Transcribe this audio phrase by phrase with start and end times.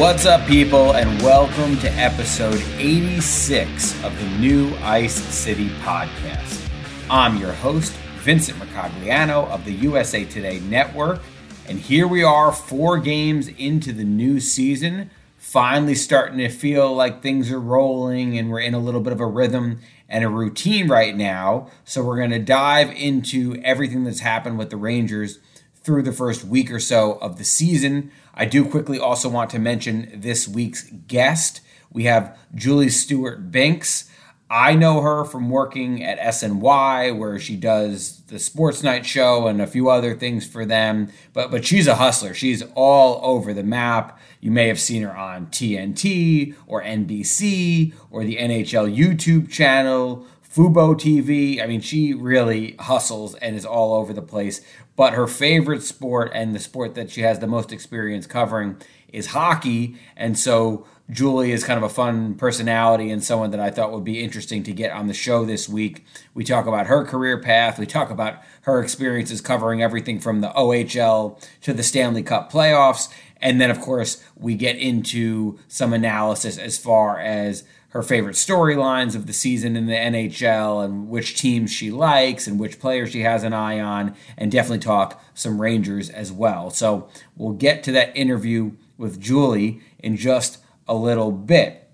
[0.00, 6.70] What's up, people, and welcome to episode 86 of the new Ice City podcast.
[7.10, 11.20] I'm your host, Vincent Mercogliano of the USA Today Network,
[11.68, 17.20] and here we are, four games into the new season, finally starting to feel like
[17.20, 20.88] things are rolling and we're in a little bit of a rhythm and a routine
[20.88, 21.68] right now.
[21.84, 25.40] So, we're going to dive into everything that's happened with the Rangers
[25.82, 28.10] through the first week or so of the season.
[28.34, 31.60] I do quickly also want to mention this week's guest.
[31.92, 34.10] We have Julie Stewart Binks.
[34.52, 39.62] I know her from working at SNY, where she does the Sports Night show and
[39.62, 41.08] a few other things for them.
[41.32, 42.34] But but she's a hustler.
[42.34, 44.18] She's all over the map.
[44.40, 50.94] You may have seen her on TNT or NBC or the NHL YouTube channel, Fubo
[50.94, 51.62] TV.
[51.62, 54.60] I mean, she really hustles and is all over the place.
[54.96, 58.76] But her favorite sport and the sport that she has the most experience covering
[59.12, 59.96] is hockey.
[60.16, 64.04] And so Julie is kind of a fun personality and someone that I thought would
[64.04, 66.04] be interesting to get on the show this week.
[66.34, 70.50] We talk about her career path, we talk about her experiences covering everything from the
[70.50, 73.08] OHL to the Stanley Cup playoffs.
[73.40, 79.14] And then, of course, we get into some analysis as far as her favorite storylines
[79.14, 83.20] of the season in the NHL and which teams she likes and which players she
[83.22, 86.70] has an eye on, and definitely talk some Rangers as well.
[86.70, 91.90] So we'll get to that interview with Julie in just a little bit.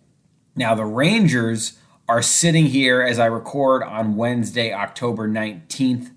[0.54, 1.78] Now, the Rangers
[2.08, 6.10] are sitting here as I record on Wednesday, October 19th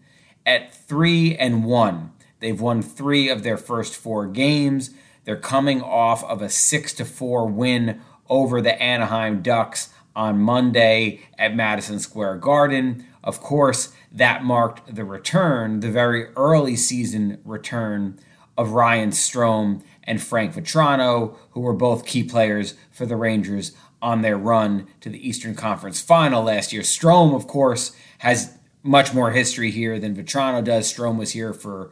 [0.46, 2.12] at 3 and 1.
[2.40, 4.92] They've won 3 of their first 4 games.
[5.24, 11.22] They're coming off of a 6 to 4 win over the Anaheim Ducks on Monday
[11.38, 13.06] at Madison Square Garden.
[13.24, 18.20] Of course, that marked the return, the very early season return
[18.58, 24.22] of Ryan Strome and Frank Vatrano, who were both key players for the Rangers on
[24.22, 26.82] their run to the Eastern Conference final last year.
[26.82, 30.92] Strome, of course, has much more history here than Vatrano does.
[30.92, 31.92] Strome was here for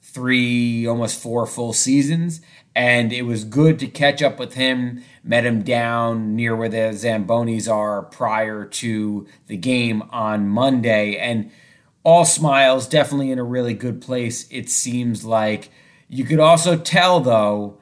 [0.00, 2.40] three, almost four full seasons,
[2.78, 5.02] and it was good to catch up with him.
[5.24, 11.50] Met him down near where the Zambonis are prior to the game on Monday, and
[12.04, 14.46] all smiles, definitely in a really good place.
[14.52, 15.70] It seems like
[16.08, 17.80] you could also tell, though,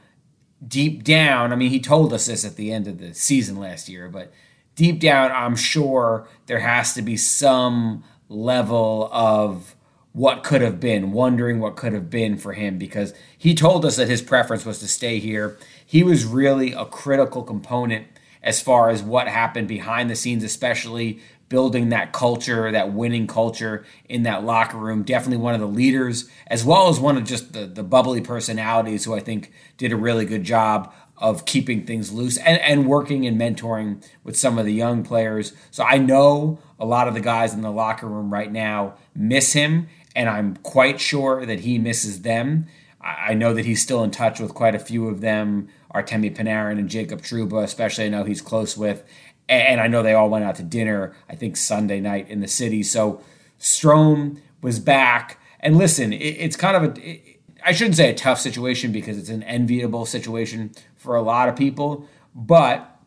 [0.66, 1.52] deep down.
[1.52, 4.32] I mean, he told us this at the end of the season last year, but
[4.76, 9.75] deep down, I'm sure there has to be some level of
[10.16, 13.96] what could have been, wondering what could have been for him because he told us
[13.96, 15.58] that his preference was to stay here.
[15.84, 18.06] He was really a critical component
[18.42, 23.84] as far as what happened behind the scenes, especially building that culture, that winning culture
[24.08, 25.02] in that locker room.
[25.02, 29.04] Definitely one of the leaders, as well as one of just the, the bubbly personalities
[29.04, 33.26] who I think did a really good job of keeping things loose and, and working
[33.26, 35.52] and mentoring with some of the young players.
[35.70, 39.52] So I know a lot of the guys in the locker room right now miss
[39.52, 42.66] him and I'm quite sure that he misses them.
[43.00, 46.78] I know that he's still in touch with quite a few of them, Artemi Panarin
[46.78, 48.06] and Jacob Trouba, especially.
[48.06, 49.04] I know he's close with,
[49.48, 51.14] and I know they all went out to dinner.
[51.28, 52.82] I think Sunday night in the city.
[52.82, 53.20] So
[53.60, 57.36] Strome was back, and listen, it's kind of a.
[57.64, 61.56] I shouldn't say a tough situation because it's an enviable situation for a lot of
[61.56, 62.98] people, but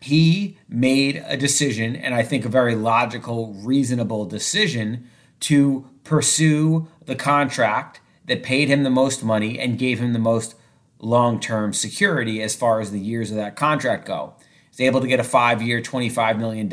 [0.00, 5.08] he made a decision, and I think a very logical, reasonable decision
[5.40, 10.54] to pursue the contract that paid him the most money and gave him the most
[10.98, 14.34] long term security as far as the years of that contract go.
[14.70, 16.68] He's able to get a five year, $25 million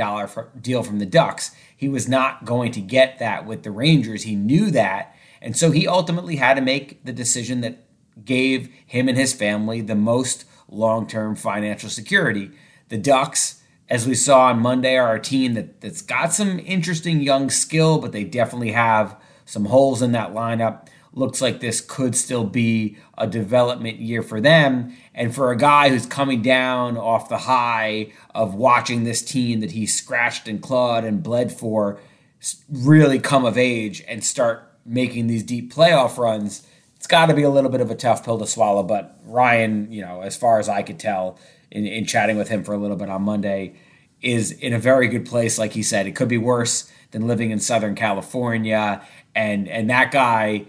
[0.62, 1.51] deal from the Ducks.
[1.75, 4.24] He was not going to get that with the Rangers.
[4.24, 5.15] He knew that.
[5.41, 7.86] And so he ultimately had to make the decision that
[8.24, 12.51] gave him and his family the most long term financial security.
[12.89, 17.21] The Ducks as we saw on Monday, are a team that, that's got some interesting
[17.21, 20.87] young skill, but they definitely have some holes in that lineup.
[21.13, 24.95] Looks like this could still be a development year for them.
[25.13, 29.71] And for a guy who's coming down off the high of watching this team that
[29.71, 31.99] he scratched and clawed and bled for,
[32.71, 37.43] really come of age and start making these deep playoff runs, it's got to be
[37.43, 38.83] a little bit of a tough pill to swallow.
[38.83, 41.37] But Ryan, you know, as far as I could tell
[41.69, 43.75] in, in chatting with him for a little bit on Monday,
[44.21, 45.59] is in a very good place.
[45.59, 49.05] Like he said, it could be worse than living in Southern California.
[49.35, 50.65] And and that guy,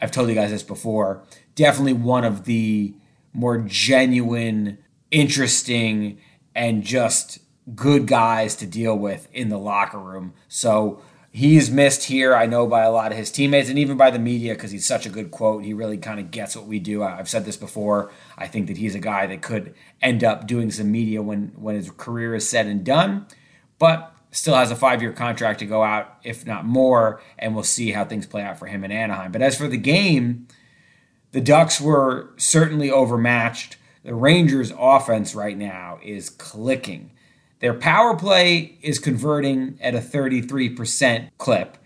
[0.00, 1.24] I've told you guys this before,
[1.54, 2.94] definitely one of the
[3.32, 4.78] more genuine,
[5.10, 6.18] interesting,
[6.54, 7.38] and just
[7.74, 10.32] good guys to deal with in the locker room.
[10.48, 14.10] So he's missed here, I know, by a lot of his teammates and even by
[14.10, 15.64] the media because he's such a good quote.
[15.64, 17.02] He really kind of gets what we do.
[17.02, 18.10] I've said this before.
[18.36, 21.74] I think that he's a guy that could end up doing some media when, when
[21.74, 23.26] his career is said and done,
[23.78, 27.64] but still has a five year contract to go out, if not more, and we'll
[27.64, 29.32] see how things play out for him in Anaheim.
[29.32, 30.46] But as for the game,
[31.32, 33.76] the Ducks were certainly overmatched.
[34.04, 37.10] The Rangers' offense right now is clicking.
[37.60, 41.76] Their power play is converting at a 33% clip.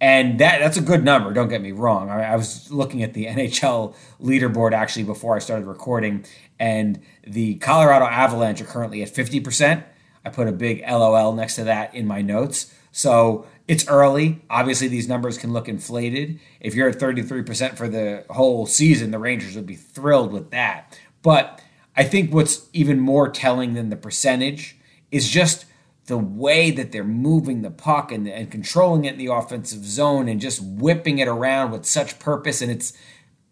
[0.00, 2.08] And that that's a good number, don't get me wrong.
[2.08, 6.24] I, I, was looking at the NHL leaderboard actually before I started recording,
[6.60, 9.82] and the Colorado Avalanche are currently at 50%.
[10.28, 12.74] I put a big LOL next to that in my notes.
[12.92, 14.42] So it's early.
[14.50, 16.38] Obviously, these numbers can look inflated.
[16.60, 20.98] If you're at 33% for the whole season, the Rangers would be thrilled with that.
[21.22, 21.62] But
[21.96, 24.76] I think what's even more telling than the percentage
[25.10, 25.64] is just
[26.06, 30.28] the way that they're moving the puck and, and controlling it in the offensive zone
[30.28, 32.60] and just whipping it around with such purpose.
[32.60, 32.92] And it's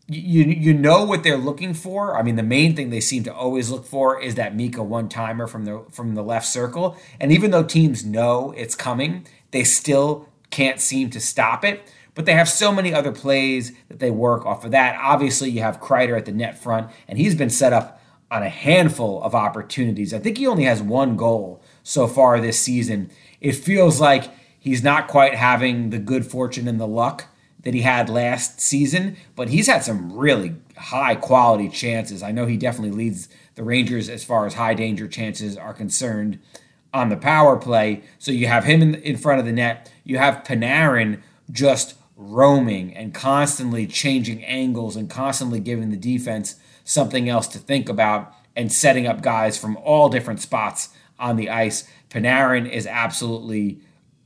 [0.08, 2.16] you you know what they're looking for.
[2.16, 5.08] I mean, the main thing they seem to always look for is that Mika one
[5.08, 6.96] timer from the from the left circle.
[7.20, 11.92] And even though teams know it's coming, they still can't seem to stop it.
[12.14, 14.98] But they have so many other plays that they work off of that.
[14.98, 18.00] Obviously, you have Kreider at the net front, and he's been set up
[18.30, 20.14] on a handful of opportunities.
[20.14, 23.10] I think he only has one goal so far this season.
[23.40, 27.26] It feels like he's not quite having the good fortune and the luck
[27.66, 32.22] that he had last season, but he's had some really high quality chances.
[32.22, 36.38] I know he definitely leads the Rangers as far as high danger chances are concerned
[36.94, 38.04] on the power play.
[38.20, 39.90] So you have him in, in front of the net.
[40.04, 46.54] You have Panarin just roaming and constantly changing angles and constantly giving the defense
[46.84, 51.50] something else to think about and setting up guys from all different spots on the
[51.50, 51.82] ice.
[52.10, 53.80] Panarin is absolutely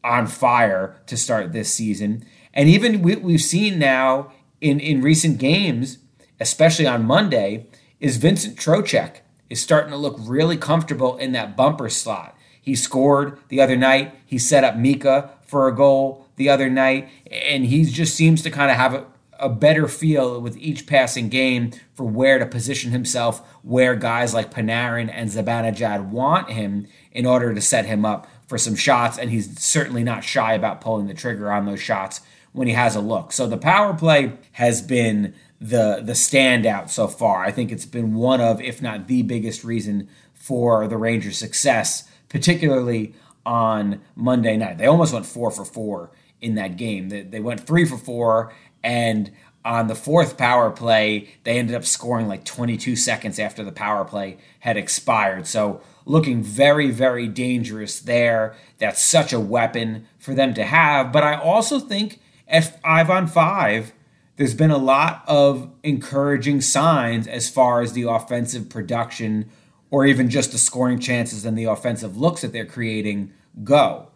[0.05, 2.23] on fire to start this season.
[2.55, 5.99] And even we, we've seen now in, in recent games,
[6.39, 7.67] especially on Monday,
[8.01, 9.17] is Vincent Trocheck
[9.49, 12.37] is starting to look really comfortable in that bumper slot.
[12.63, 14.15] He scored the other night.
[14.25, 18.51] He set up Mika for a goal the other night, and he just seems to
[18.51, 19.07] kind of have a,
[19.39, 24.53] a better feel with each passing game for where to position himself, where guys like
[24.53, 29.19] Panarin and Zibanejad want him in order to set him up for some shots.
[29.19, 32.21] And he's certainly not shy about pulling the trigger on those shots
[32.53, 33.33] when he has a look.
[33.33, 37.45] So the power play has been the the standout so far.
[37.45, 42.09] I think it's been one of, if not the biggest reason for the Rangers' success,
[42.29, 43.15] particularly
[43.45, 44.79] on Monday night.
[44.79, 46.11] They almost went four for four
[46.41, 47.11] in that game.
[47.11, 48.53] They, they went three for four
[48.83, 49.31] and
[49.65, 54.05] on the fourth power play, they ended up scoring like 22 seconds after the power
[54.05, 55.47] play had expired.
[55.47, 58.57] So, looking very, very dangerous there.
[58.79, 61.13] That's such a weapon for them to have.
[61.13, 63.93] But I also think at five on five,
[64.37, 69.51] there's been a lot of encouraging signs as far as the offensive production
[69.91, 73.33] or even just the scoring chances and the offensive looks that they're creating
[73.65, 74.09] go.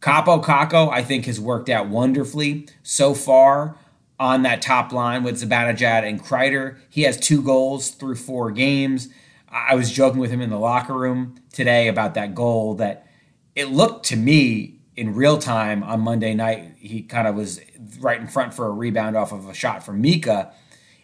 [0.00, 3.76] Kaapo Kakko, I think, has worked out wonderfully so far
[4.20, 6.78] on that top line with Zibanejad and Kreider.
[6.88, 9.08] He has two goals through four games.
[9.48, 13.06] I was joking with him in the locker room today about that goal that
[13.54, 16.74] it looked to me in real time on Monday night.
[16.76, 17.60] He kind of was
[18.00, 20.52] right in front for a rebound off of a shot from Mika.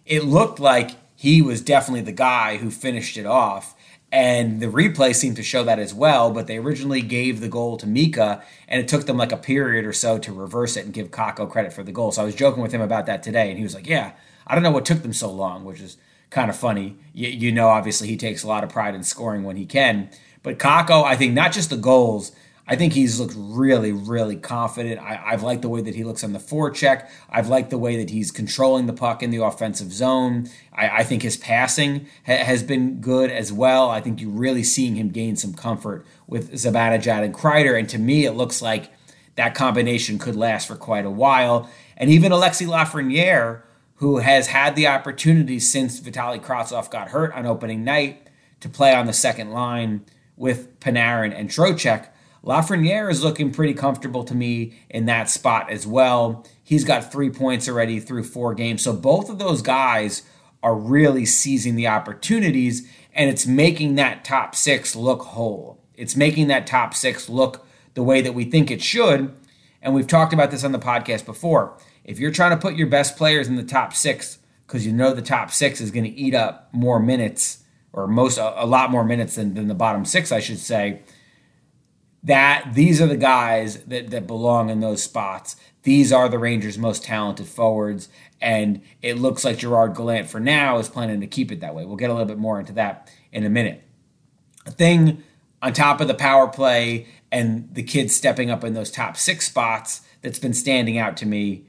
[0.05, 3.77] It looked like he was definitely the guy who finished it off.
[4.11, 7.77] And the replay seemed to show that as well, but they originally gave the goal
[7.77, 10.93] to Mika, and it took them like a period or so to reverse it and
[10.93, 12.11] give Kakko credit for the goal.
[12.11, 14.13] So I was joking with him about that today, and he was like, Yeah,
[14.47, 15.97] I don't know what took them so long, which is
[16.31, 16.97] kind of funny.
[17.13, 20.11] You, you know, obviously, he takes a lot of pride in scoring when he can.
[20.43, 22.33] But Kakko, I think not just the goals,
[22.67, 24.99] I think he's looked really, really confident.
[24.99, 27.09] I, have liked the way that he looks on the forecheck.
[27.29, 30.49] I've liked the way that he's controlling the puck in the offensive zone.
[30.73, 33.91] I, I think his passing ha- has been good as well.
[33.91, 37.79] I think you're really seeing him gain some comfort with Zibanejad and Kreider.
[37.79, 38.91] And to me, it looks like
[39.37, 41.69] that combination could last for quite a while.
[41.99, 43.63] And even Alexi Lafreniere,
[43.97, 48.29] who has had the opportunity since Vitali Kravtsov got hurt on opening night
[48.61, 50.05] to play on the second line
[50.37, 52.09] with Panarin and Trocheck,
[52.45, 56.47] Lafreniere is looking pretty comfortable to me in that spot as well.
[56.63, 58.83] He's got three points already through four games.
[58.83, 60.23] So both of those guys
[60.63, 65.83] are really seizing the opportunities, and it's making that top six look whole.
[65.95, 69.35] It's making that top six look the way that we think it should.
[69.81, 71.77] And we've talked about this on the podcast before.
[72.05, 75.13] If you're trying to put your best players in the top six because you know
[75.13, 79.05] the top six is going to eat up more minutes or most a, lot more
[79.05, 81.01] minutes than, than the bottom six, I should say.
[82.25, 85.57] That these are the guys that, that belong in those spots.
[85.83, 88.09] These are the Rangers' most talented forwards,
[88.41, 91.85] and it looks like Gerard Gallant for now is planning to keep it that way.
[91.85, 93.83] We'll get a little bit more into that in a minute.
[94.65, 95.23] A thing
[95.61, 99.47] on top of the power play and the kids stepping up in those top six
[99.47, 101.67] spots that's been standing out to me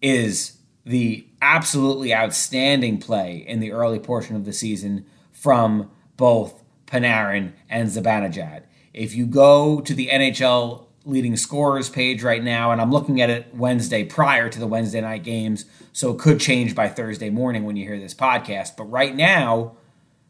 [0.00, 7.52] is the absolutely outstanding play in the early portion of the season from both Panarin
[7.68, 8.62] and Zibanejad.
[8.94, 13.28] If you go to the NHL leading scorers page right now, and I'm looking at
[13.28, 17.64] it Wednesday prior to the Wednesday night games, so it could change by Thursday morning
[17.64, 18.76] when you hear this podcast.
[18.76, 19.76] But right now,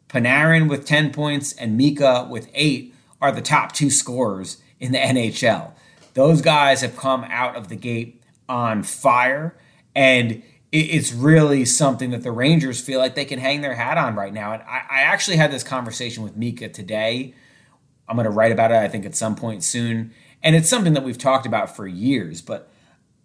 [0.09, 4.97] Panarin with 10 points and Mika with 8 are the top two scorers in the
[4.97, 5.73] NHL.
[6.15, 9.55] Those guys have come out of the gate on fire,
[9.93, 10.41] and
[10.71, 14.33] it's really something that the Rangers feel like they can hang their hat on right
[14.33, 14.53] now.
[14.53, 17.35] And I actually had this conversation with Mika today.
[18.07, 20.11] I'm going to write about it, I think, at some point soon.
[20.43, 22.41] And it's something that we've talked about for years.
[22.41, 22.69] But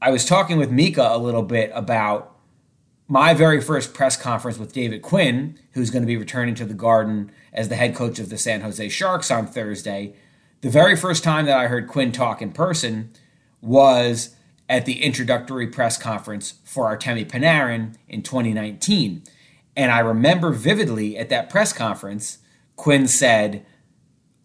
[0.00, 2.36] I was talking with Mika a little bit about
[3.06, 6.74] my very first press conference with David Quinn, who's going to be returning to the
[6.74, 10.14] Garden as the head coach of the San Jose Sharks on Thursday.
[10.60, 13.10] The very first time that I heard Quinn talk in person
[13.60, 14.36] was
[14.68, 19.24] at the introductory press conference for Artemi Panarin in 2019.
[19.76, 22.38] And I remember vividly at that press conference,
[22.76, 23.66] Quinn said,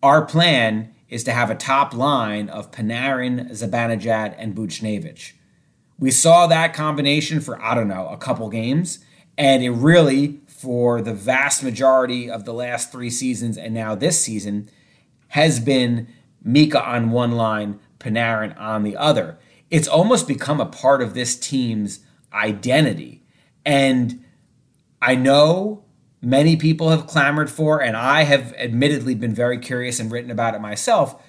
[0.06, 5.32] Our plan is to have a top line of Panarin, Zibanejad, and Buchnevich.
[5.98, 9.00] We saw that combination for, I don't know, a couple games.
[9.36, 14.22] And it really, for the vast majority of the last three seasons and now this
[14.22, 14.70] season,
[15.30, 16.08] has been
[16.44, 19.40] Mika on one line, Panarin on the other
[19.72, 23.24] it's almost become a part of this team's identity.
[23.66, 24.24] And
[25.02, 25.85] I know
[26.26, 30.56] many people have clamored for, and I have admittedly been very curious and written about
[30.56, 31.22] it myself,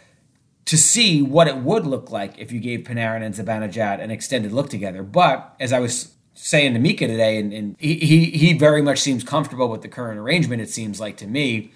[0.64, 4.52] to see what it would look like if you gave Panarin and Zibanejad an extended
[4.52, 5.02] look together.
[5.02, 8.98] But as I was saying to Mika today, and, and he, he, he very much
[8.98, 11.70] seems comfortable with the current arrangement, it seems like to me.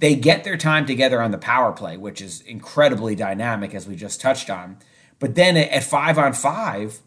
[0.00, 3.96] They get their time together on the power play, which is incredibly dynamic, as we
[3.96, 4.78] just touched on.
[5.18, 7.00] But then at five on five,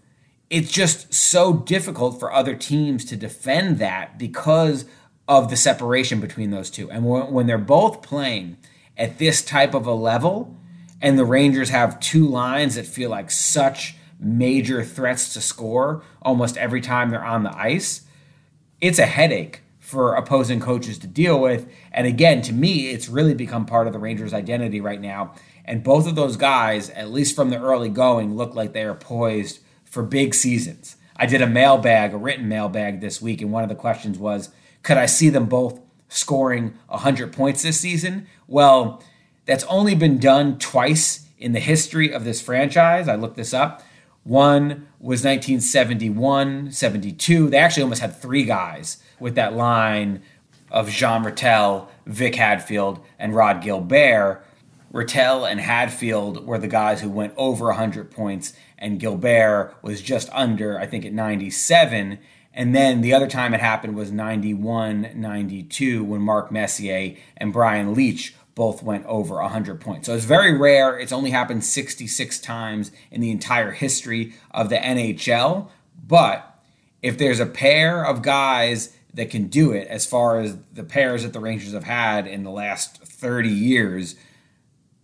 [0.49, 4.83] it's just so difficult for other teams to defend that because
[5.31, 6.91] of the separation between those two.
[6.91, 8.57] And when they're both playing
[8.97, 10.57] at this type of a level,
[11.01, 16.57] and the Rangers have two lines that feel like such major threats to score almost
[16.57, 18.01] every time they're on the ice,
[18.81, 21.65] it's a headache for opposing coaches to deal with.
[21.93, 25.33] And again, to me, it's really become part of the Rangers' identity right now.
[25.63, 28.95] And both of those guys, at least from the early going, look like they are
[28.95, 30.97] poised for big seasons.
[31.15, 34.49] I did a mailbag, a written mailbag this week, and one of the questions was
[34.83, 38.27] could I see them both scoring 100 points this season?
[38.47, 39.01] Well,
[39.45, 43.07] that's only been done twice in the history of this franchise.
[43.07, 43.83] I looked this up.
[44.23, 47.49] One was 1971, 72.
[47.49, 50.21] They actually almost had three guys with that line
[50.69, 54.43] of Jean Ratelle, Vic Hadfield, and Rod Gilbert.
[54.91, 60.29] Ratelle and Hadfield were the guys who went over 100 points, and Gilbert was just
[60.33, 62.19] under, I think, at 97.
[62.53, 67.95] And then the other time it happened was 91 92 when Mark Messier and Brian
[67.95, 70.07] Leetch both went over 100 points.
[70.07, 70.99] So it's very rare.
[70.99, 75.69] It's only happened 66 times in the entire history of the NHL.
[76.05, 76.59] But
[77.01, 81.23] if there's a pair of guys that can do it, as far as the pairs
[81.23, 84.15] that the Rangers have had in the last 30 years,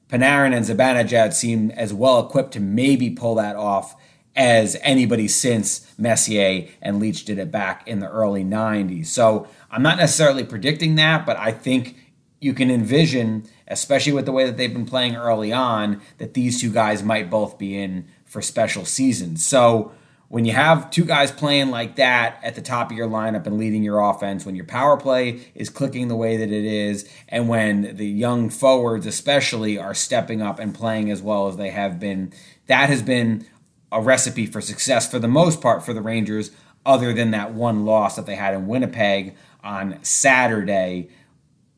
[0.09, 3.95] Panarin and Zibanejad seem as well equipped to maybe pull that off
[4.37, 9.07] as anybody since Messier and Leetch did it back in the early 90s.
[9.07, 11.97] So I'm not necessarily predicting that, but I think
[12.39, 16.61] you can envision, especially with the way that they've been playing early on, that these
[16.61, 19.43] two guys might both be in for special seasons.
[19.43, 19.91] So
[20.29, 23.57] when you have two guys playing like that at the top of your lineup and
[23.57, 27.49] leading your offense, when your power play is clicking the way that it is, and
[27.49, 31.99] when the young forwards, especially, are stepping up and playing as well as they have
[31.99, 32.31] been,
[32.67, 33.47] that has been
[33.91, 36.51] a recipe for success for the most part for the Rangers,
[36.85, 41.09] other than that one loss that they had in Winnipeg on Saturday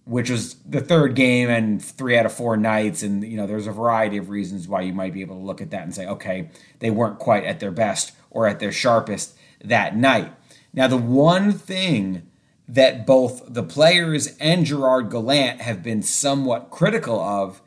[0.09, 3.03] which was the third game and three out of four nights.
[3.03, 5.61] And, you know, there's a variety of reasons why you might be able to look
[5.61, 6.49] at that and say, okay,
[6.79, 10.33] they weren't quite at their best or at their sharpest that night.
[10.73, 12.27] Now, the one thing
[12.67, 17.61] that both the players and Gerard Gallant have been somewhat critical of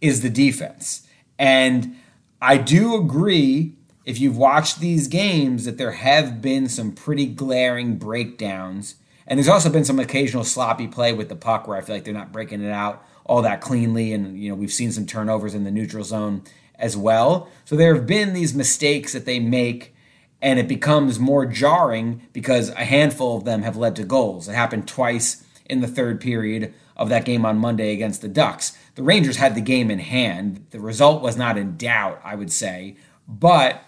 [0.00, 1.04] is the defense.
[1.36, 1.96] And
[2.40, 3.74] I do agree,
[4.08, 8.94] if you've watched these games, that there have been some pretty glaring breakdowns.
[9.26, 12.04] And there's also been some occasional sloppy play with the puck where I feel like
[12.04, 14.14] they're not breaking it out all that cleanly.
[14.14, 16.42] And, you know, we've seen some turnovers in the neutral zone
[16.76, 17.50] as well.
[17.66, 19.94] So there have been these mistakes that they make
[20.40, 24.48] and it becomes more jarring because a handful of them have led to goals.
[24.48, 28.74] It happened twice in the third period of that game on Monday against the Ducks.
[28.94, 30.64] The Rangers had the game in hand.
[30.70, 32.96] The result was not in doubt, I would say,
[33.28, 33.82] but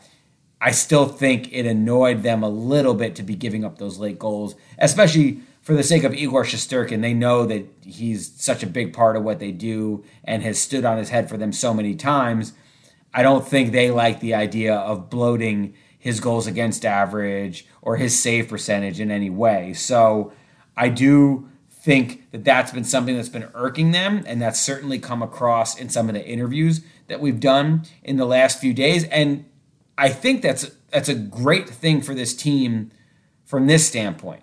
[0.61, 4.19] I still think it annoyed them a little bit to be giving up those late
[4.19, 7.01] goals, especially for the sake of Igor Shesterkin.
[7.01, 10.85] They know that he's such a big part of what they do and has stood
[10.85, 12.53] on his head for them so many times.
[13.15, 18.19] I don't think they like the idea of bloating his goals against average or his
[18.19, 19.73] save percentage in any way.
[19.73, 20.33] So
[20.77, 25.23] I do think that that's been something that's been irking them, and that's certainly come
[25.23, 29.05] across in some of the interviews that we've done in the last few days.
[29.05, 29.47] And
[29.97, 32.91] I think that's that's a great thing for this team
[33.45, 34.43] from this standpoint.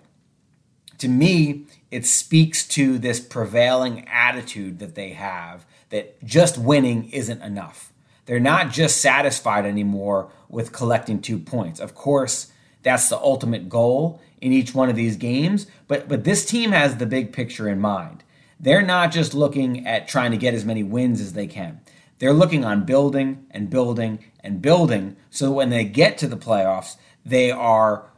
[0.98, 7.42] To me, it speaks to this prevailing attitude that they have that just winning isn't
[7.42, 7.92] enough.
[8.26, 11.80] They're not just satisfied anymore with collecting two points.
[11.80, 12.52] Of course,
[12.82, 16.96] that's the ultimate goal in each one of these games, but but this team has
[16.96, 18.22] the big picture in mind.
[18.60, 21.80] They're not just looking at trying to get as many wins as they can.
[22.18, 26.96] They're looking on building and building and building so when they get to the playoffs,
[27.24, 28.10] they are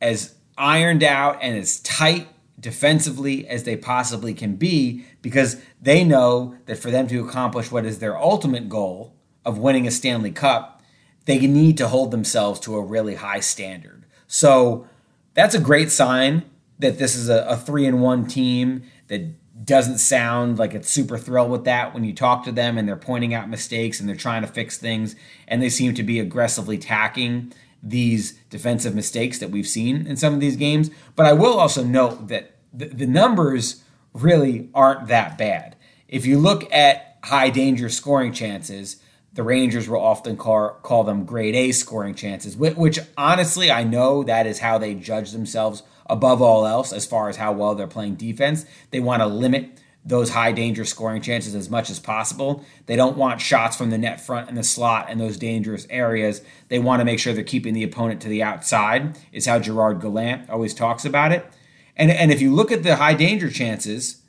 [0.00, 2.28] as ironed out and as tight
[2.60, 7.86] defensively as they possibly can be because they know that for them to accomplish what
[7.86, 9.14] is their ultimate goal,
[9.48, 10.82] of winning a Stanley Cup,
[11.24, 14.04] they need to hold themselves to a really high standard.
[14.26, 14.86] So
[15.32, 16.44] that's a great sign
[16.78, 19.22] that this is a, a three and one team that
[19.64, 22.96] doesn't sound like it's super thrilled with that when you talk to them and they're
[22.96, 25.16] pointing out mistakes and they're trying to fix things
[25.48, 30.34] and they seem to be aggressively tacking these defensive mistakes that we've seen in some
[30.34, 30.90] of these games.
[31.16, 35.76] But I will also note that the, the numbers really aren't that bad.
[36.08, 38.96] If you look at high danger scoring chances,
[39.32, 43.84] the Rangers will often call, call them grade A scoring chances, which, which, honestly, I
[43.84, 47.74] know that is how they judge themselves above all else as far as how well
[47.74, 48.64] they're playing defense.
[48.90, 52.64] They want to limit those high danger scoring chances as much as possible.
[52.86, 56.40] They don't want shots from the net front and the slot and those dangerous areas.
[56.68, 60.00] They want to make sure they're keeping the opponent to the outside, is how Gerard
[60.00, 61.46] Gallant always talks about it.
[61.94, 64.22] And, and if you look at the high danger chances,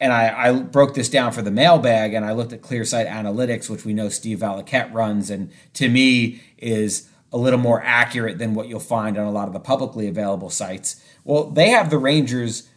[0.00, 3.68] and I, I, broke this down for the mailbag and I looked at ClearSight Analytics,
[3.68, 8.54] which we know Steve Valiquette runs, and to me is a little more accurate than
[8.54, 11.02] what you'll find on a lot of the publicly available sites.
[11.24, 12.68] Well, they have the Rangers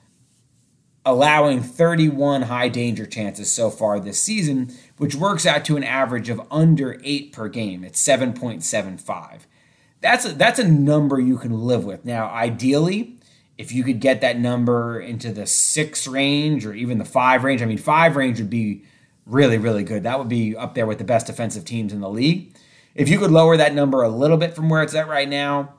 [1.06, 6.30] allowing 31 high danger chances so far this season, which works out to an average
[6.30, 7.84] of under eight per game.
[7.84, 9.42] It's 7.75.
[10.02, 12.06] That's a, that's a number you can live with.
[12.06, 13.18] Now, ideally,
[13.58, 17.62] if you could get that number into the six range or even the five range,
[17.62, 18.84] I mean, five range would be
[19.26, 20.04] really, really good.
[20.04, 22.56] That would be up there with the best defensive teams in the league.
[22.96, 25.74] If you could lower that number a little bit from where it's at right now,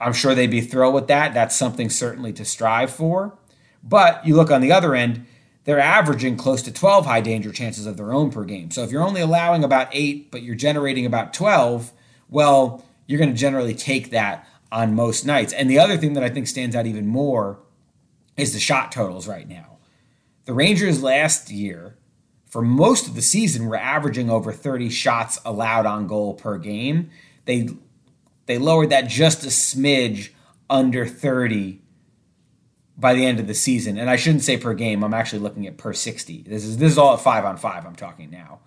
[0.00, 1.34] I'm sure they'd be thrilled with that.
[1.34, 3.36] That's something certainly to strive for.
[3.82, 5.26] But you look on the other end,
[5.64, 8.70] they're averaging close to 12 high danger chances of their own per game.
[8.70, 11.92] So if you're only allowing about eight, but you're generating about 12,
[12.28, 15.52] well, you're going to generally take that on most nights.
[15.52, 17.60] And the other thing that I think stands out even more
[18.36, 19.78] is the shot totals right now.
[20.44, 21.96] The Rangers last year,
[22.54, 26.56] for most of the season, we were averaging over 30 shots allowed on goal per
[26.56, 27.10] game.
[27.46, 27.68] They
[28.46, 30.30] they lowered that just a smidge
[30.70, 31.80] under 30
[32.96, 33.98] by the end of the season.
[33.98, 35.02] And I shouldn't say per game.
[35.02, 36.42] I'm actually looking at per 60.
[36.42, 38.60] This is this is all at 5 on 5 I'm talking now.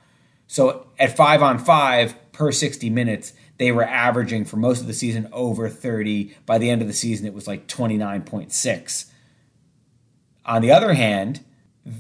[0.47, 4.93] So at 5 on 5 per 60 minutes, they were averaging for most of the
[4.93, 6.36] season over 30.
[6.45, 9.06] By the end of the season, it was like 29.6.
[10.45, 11.39] On the other hand,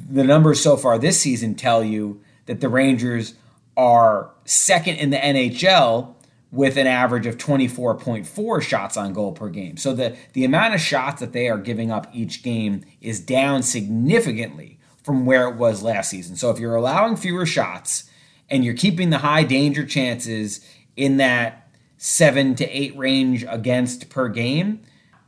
[0.09, 3.35] the numbers so far this season tell you that the Rangers
[3.75, 6.15] are second in the NHL
[6.51, 9.77] with an average of 24.4 shots on goal per game.
[9.77, 13.63] So the, the amount of shots that they are giving up each game is down
[13.63, 16.35] significantly from where it was last season.
[16.35, 18.09] So if you're allowing fewer shots
[18.49, 24.29] and you're keeping the high danger chances in that seven to eight range against per
[24.29, 24.81] game,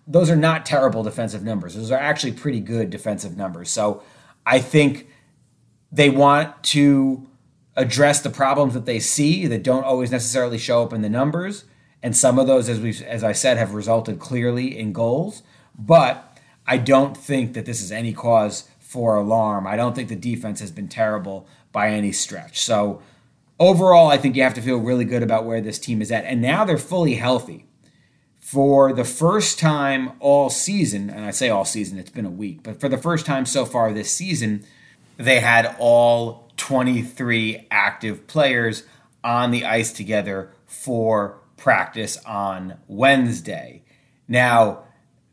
[0.07, 1.75] those are not terrible defensive numbers.
[1.75, 3.69] Those are actually pretty good defensive numbers.
[3.69, 4.01] So
[4.49, 5.07] I think
[5.91, 7.27] they want to
[7.75, 11.65] address the problems that they see that don't always necessarily show up in the numbers.
[12.01, 15.43] And some of those, as we as I said, have resulted clearly in goals.
[15.77, 19.67] But I don't think that this is any cause for alarm.
[19.67, 22.59] I don't think the defense has been terrible by any stretch.
[22.59, 23.03] So
[23.59, 26.25] overall, I think you have to feel really good about where this team is at.
[26.25, 27.67] And now they're fully healthy.
[28.51, 32.63] For the first time all season, and I say all season, it's been a week,
[32.63, 34.65] but for the first time so far this season,
[35.17, 38.87] they had all 23 active players
[39.23, 43.83] on the ice together for practice on Wednesday.
[44.27, 44.85] Now,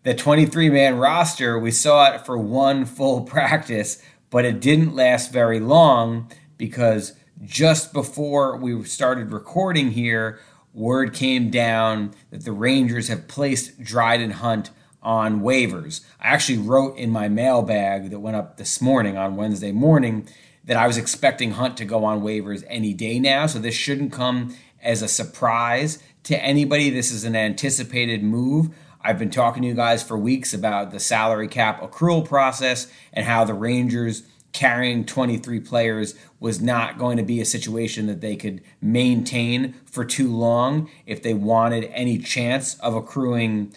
[0.02, 5.32] the 23 man roster, we saw it for one full practice, but it didn't last
[5.32, 10.38] very long because just before we started recording here,
[10.76, 14.70] word came down that the Rangers have placed Dryden Hunt
[15.02, 16.04] on waivers.
[16.20, 20.28] I actually wrote in my mailbag that went up this morning on Wednesday morning
[20.64, 23.46] that I was expecting Hunt to go on waivers any day now.
[23.46, 26.90] So this shouldn't come as a surprise to anybody.
[26.90, 28.68] This is an anticipated move.
[29.00, 33.24] I've been talking to you guys for weeks about the salary cap accrual process and
[33.24, 34.24] how the Rangers
[34.56, 40.02] carrying 23 players was not going to be a situation that they could maintain for
[40.02, 43.70] too long if they wanted any chance of accruing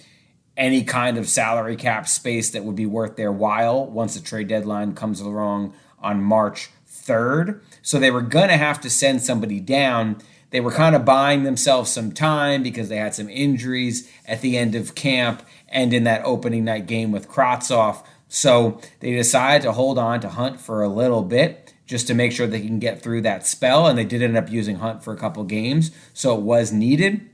[0.56, 4.48] any kind of salary cap space that would be worth their while once the trade
[4.48, 7.60] deadline comes along on March 3rd.
[7.82, 10.22] So they were going to have to send somebody down.
[10.52, 14.58] They were kind of buying themselves some time because they had some injuries at the
[14.58, 18.06] end of camp and in that opening night game with Kravtsov.
[18.30, 22.32] So they decided to hold on to Hunt for a little bit just to make
[22.32, 23.88] sure they can get through that spell.
[23.88, 25.92] And they did end up using Hunt for a couple games.
[26.14, 27.28] So it was needed.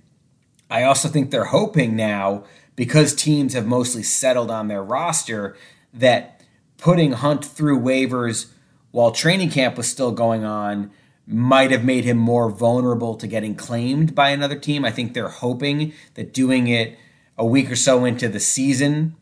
[0.69, 5.55] I also think they're hoping now, because teams have mostly settled on their roster,
[5.93, 6.41] that
[6.77, 8.47] putting Hunt through waivers
[8.91, 10.91] while training camp was still going on
[11.27, 14.86] might have made him more vulnerable to getting claimed by another team.
[14.86, 16.97] I think they're hoping that doing it
[17.38, 19.15] a week or so into the season,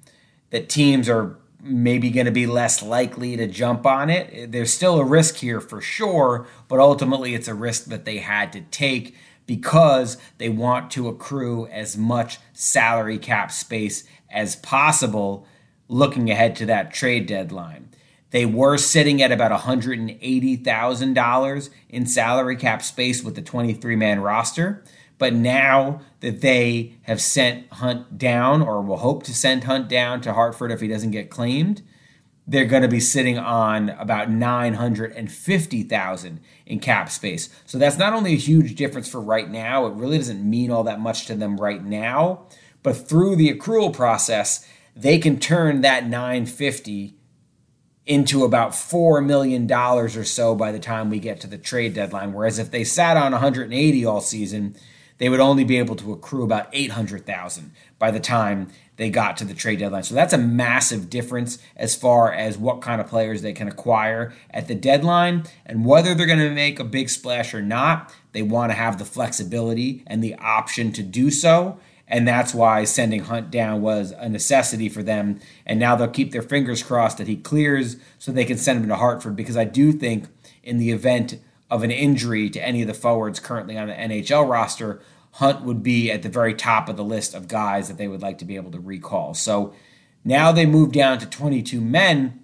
[0.52, 4.52] that teams are maybe going to be less likely to jump on it.
[4.52, 8.52] There's still a risk here for sure, but ultimately it's a risk that they had
[8.54, 15.48] to take because they want to accrue as much salary cap space as possible
[15.88, 17.90] looking ahead to that trade deadline.
[18.32, 24.84] They were sitting at about $180,000 in salary cap space with the 23 man roster.
[25.18, 30.22] But now that they have sent Hunt down, or will hope to send Hunt down
[30.22, 31.84] to Hartford if he doesn't get claimed,
[32.46, 37.50] they're going to be sitting on about 950,000 in cap space.
[37.66, 40.84] So that's not only a huge difference for right now, it really doesn't mean all
[40.84, 42.48] that much to them right now,
[42.82, 47.16] but through the accrual process, they can turn that 950
[48.06, 52.34] into about $4 million or so by the time we get to the trade deadline
[52.34, 54.76] whereas if they sat on 180 all season,
[55.18, 59.46] they would only be able to accrue about 800,000 by the time they got to
[59.46, 60.04] the trade deadline.
[60.04, 64.34] So that's a massive difference as far as what kind of players they can acquire
[64.52, 68.14] at the deadline and whether they're going to make a big splash or not.
[68.34, 71.80] They want to have the flexibility and the option to do so.
[72.08, 75.40] And that's why sending Hunt down was a necessity for them.
[75.66, 78.90] And now they'll keep their fingers crossed that he clears so they can send him
[78.90, 80.26] to Hartford because I do think
[80.62, 81.40] in the event
[81.74, 85.82] of an injury to any of the forwards currently on the NHL roster, Hunt would
[85.82, 88.46] be at the very top of the list of guys that they would like to
[88.46, 89.34] be able to recall.
[89.34, 89.74] So
[90.24, 92.42] now they move down to 22 men.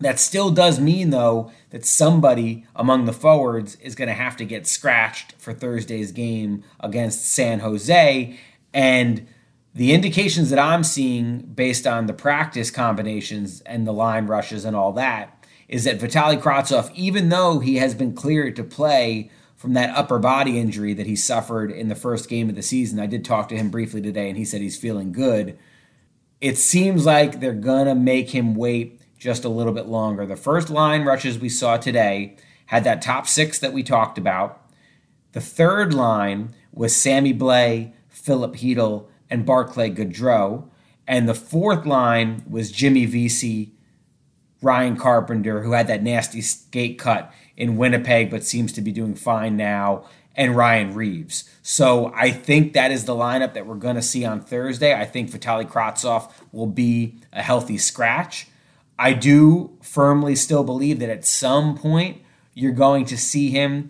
[0.00, 4.46] That still does mean, though, that somebody among the forwards is going to have to
[4.46, 8.38] get scratched for Thursday's game against San Jose.
[8.72, 9.26] And
[9.74, 14.74] the indications that I'm seeing based on the practice combinations and the line rushes and
[14.74, 15.41] all that
[15.72, 20.18] is that Vitaly Kravtsov, even though he has been cleared to play from that upper
[20.18, 23.00] body injury that he suffered in the first game of the season.
[23.00, 25.58] I did talk to him briefly today and he said he's feeling good.
[26.42, 30.26] It seems like they're going to make him wait just a little bit longer.
[30.26, 34.60] The first line rushes we saw today had that top six that we talked about.
[35.32, 40.68] The third line was Sammy Blais, Filip Chytil, and Barclay Goodrow.
[41.06, 43.72] And the fourth line was Jimmy Vesey,
[44.62, 49.14] Ryan Carpenter, who had that nasty skate cut in Winnipeg, but seems to be doing
[49.14, 51.48] fine now, and Ryan Reaves.
[51.62, 54.94] So I think that is the lineup that we're going to see on Thursday.
[54.94, 58.46] I think Vitaly Kravtsov will be a healthy scratch.
[58.98, 62.22] I do firmly still believe that at some point
[62.54, 63.88] you're going to see him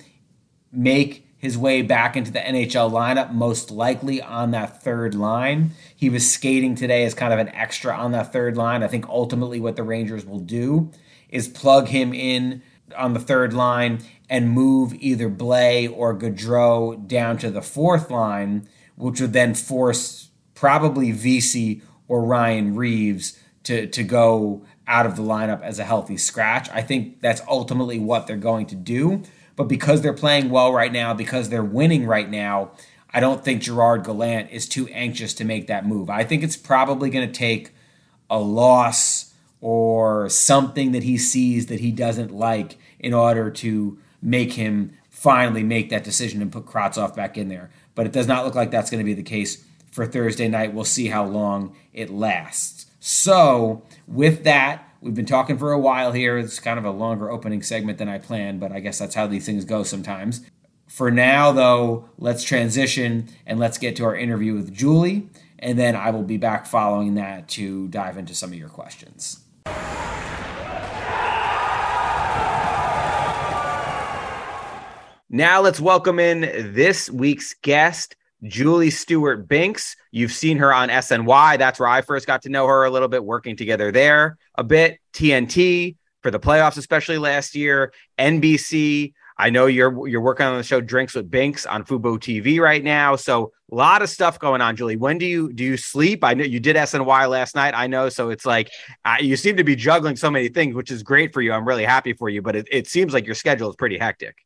[0.73, 5.73] make his way back into the NHL lineup, most likely on that third line.
[5.95, 8.85] He was skating today as kind of an extra on that third line.
[8.85, 10.93] I think ultimately what the Rangers will do
[11.29, 12.63] is plug him in
[12.97, 13.99] on the third line
[14.31, 20.31] and move either Blais or Goodrow down to the fourth line, which would then force
[20.55, 26.17] probably Vesey or Ryan Reaves to, to go out of the lineup as a healthy
[26.17, 26.71] scratch.
[26.71, 29.25] I think that's ultimately what they're going to do.
[29.57, 32.71] But because they're playing well right now, because they're winning right now,
[33.13, 36.09] I don't think Gerard Gallant is too anxious to make that move.
[36.09, 37.73] I think it's probably going to take
[38.31, 44.55] a loss or something that he sees that he doesn't like in order to make
[44.55, 47.71] him finally make that decision and put Kravtsov back in there.
[47.95, 50.73] But it does not look like that's going to be the case for Thursday night.
[50.73, 52.87] We'll see how long it lasts.
[52.99, 56.39] So, with that, we've been talking for a while here.
[56.39, 59.27] It's kind of a longer opening segment than I planned, but I guess that's how
[59.27, 60.43] these things go sometimes.
[60.87, 65.97] For now, though, let's transition and let's get to our interview with Julie, and then
[65.97, 69.41] I will be back following that to dive into some of your questions.
[75.35, 76.43] Now let's welcome in
[76.75, 79.97] this week's guest, Julie Stewart Binks.
[80.11, 81.59] You've seen her on SNY.
[81.59, 84.65] That's where I first got to know her a little bit, working together there a
[84.65, 84.99] bit.
[85.13, 87.93] TNT for the playoffs, especially last year.
[88.19, 89.13] NBC.
[89.39, 92.85] I know you're you're working on the show Drinks with Binks on Fubo TV right
[92.85, 93.17] now.
[93.17, 94.97] So a lot of stuff going on, Julie.
[94.97, 96.23] When do you do you sleep?
[96.23, 97.75] I know you did SNY last night.
[97.75, 98.71] I know, so it's like
[99.05, 101.53] uh, you seem to be juggling so many things, which is great for you.
[101.53, 104.37] I'm really happy for you, but it, it seems like your schedule is pretty hectic.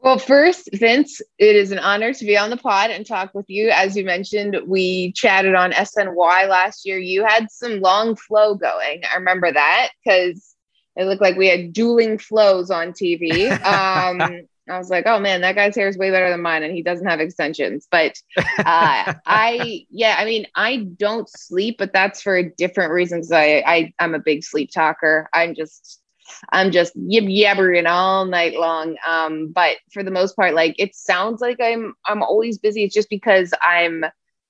[0.00, 3.46] Well, first, Vince, it is an honor to be on the pod and talk with
[3.48, 3.70] you.
[3.70, 6.98] As you mentioned, we chatted on SNY last year.
[6.98, 9.02] You had some long flow going.
[9.12, 10.54] I remember that because
[10.96, 13.48] it looked like we had dueling flows on TV.
[13.68, 16.74] Um, I was like, oh man, that guy's hair is way better than mine, and
[16.74, 17.88] he doesn't have extensions.
[17.90, 23.32] But uh, I, yeah, I mean, I don't sleep, but that's for a different reasons.
[23.32, 25.28] I, I, I'm a big sleep talker.
[25.32, 26.02] I'm just
[26.50, 28.96] I'm just yib yabbering all night long.
[29.06, 32.84] Um, but for the most part, like it sounds like I'm I'm always busy.
[32.84, 34.04] It's just because I'm.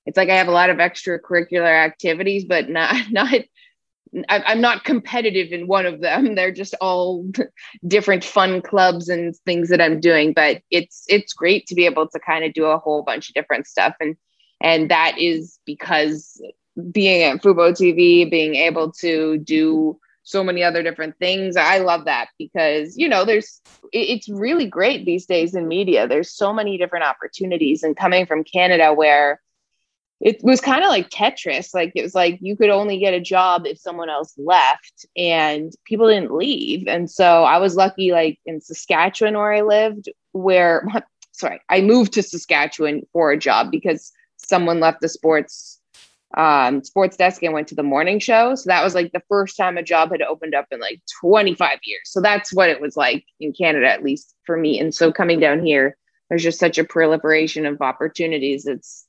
[0.05, 3.33] It's like I have a lot of extracurricular activities, but not not.
[4.27, 6.33] I'm not competitive in one of them.
[6.35, 7.29] They're just all
[7.87, 10.33] different fun clubs and things that I'm doing.
[10.33, 13.35] But it's it's great to be able to kind of do a whole bunch of
[13.35, 14.15] different stuff, and
[14.61, 16.41] and that is because
[16.91, 21.57] being at Fubo TV, being able to do so many other different things.
[21.57, 23.61] I love that because, you know, there's,
[23.91, 26.07] it's really great these days in media.
[26.07, 27.81] There's so many different opportunities.
[27.81, 29.41] And coming from Canada, where
[30.21, 33.21] it was kind of like Tetris, like it was like you could only get a
[33.21, 36.87] job if someone else left and people didn't leave.
[36.87, 40.85] And so I was lucky, like in Saskatchewan, where I lived, where,
[41.31, 45.78] sorry, I moved to Saskatchewan for a job because someone left the sports
[46.37, 48.55] um, sports desk and went to the morning show.
[48.55, 51.79] So that was like the first time a job had opened up in like 25
[51.83, 52.01] years.
[52.05, 54.79] So that's what it was like in Canada, at least for me.
[54.79, 55.97] And so coming down here,
[56.29, 58.67] there's just such a proliferation of opportunities.
[58.67, 59.05] It's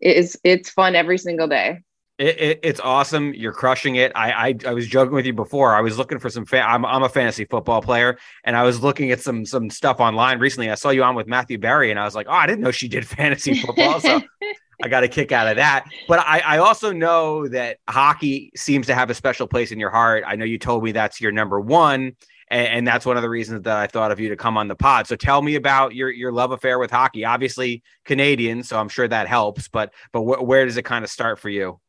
[0.00, 1.80] it's it's fun every single day.
[2.18, 3.34] It, it, it's awesome.
[3.34, 4.12] You're crushing it.
[4.14, 5.74] I, I, I was joking with you before.
[5.74, 6.44] I was looking for some.
[6.44, 10.00] Fa- I'm I'm a fantasy football player, and I was looking at some some stuff
[10.00, 10.70] online recently.
[10.70, 12.70] I saw you on with Matthew Berry, and I was like, oh, I didn't know
[12.70, 14.00] she did fantasy football.
[14.00, 14.20] So
[14.82, 15.84] I got a kick out of that.
[16.08, 19.90] But I, I also know that hockey seems to have a special place in your
[19.90, 20.24] heart.
[20.26, 22.16] I know you told me that's your number one.
[22.48, 24.74] And, that's one of the reasons that I thought of you to come on the
[24.74, 25.06] pod.
[25.06, 27.24] So tell me about your your love affair with hockey.
[27.24, 29.68] Obviously Canadian, so I'm sure that helps.
[29.68, 31.80] But but wh- where does it kind of start for you?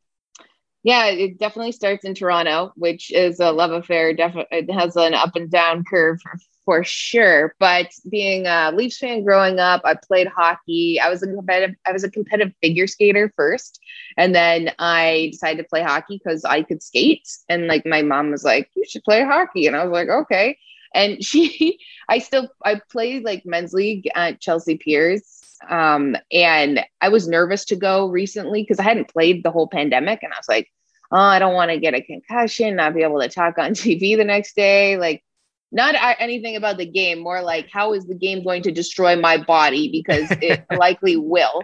[0.83, 4.13] Yeah, it definitely starts in Toronto, which is a love affair.
[4.13, 6.19] Definitely, it has an up and down curve
[6.65, 7.55] for sure.
[7.59, 10.99] But being a Leafs fan growing up, I played hockey.
[10.99, 11.75] I was a competitive.
[11.85, 13.79] I was a competitive figure skater first,
[14.17, 17.27] and then I decided to play hockey because I could skate.
[17.49, 20.57] And like my mom was like, "You should play hockey," and I was like, "Okay."
[20.93, 25.39] And she, I still, I played like men's league at Chelsea Piers.
[25.69, 30.19] Um, and I was nervous to go recently because I hadn't played the whole pandemic,
[30.21, 30.69] and I was like,
[31.11, 34.17] "Oh, I don't want to get a concussion, not be able to talk on TV
[34.17, 35.23] the next day." Like,
[35.73, 39.37] not anything about the game, more like how is the game going to destroy my
[39.37, 41.63] body because it likely will.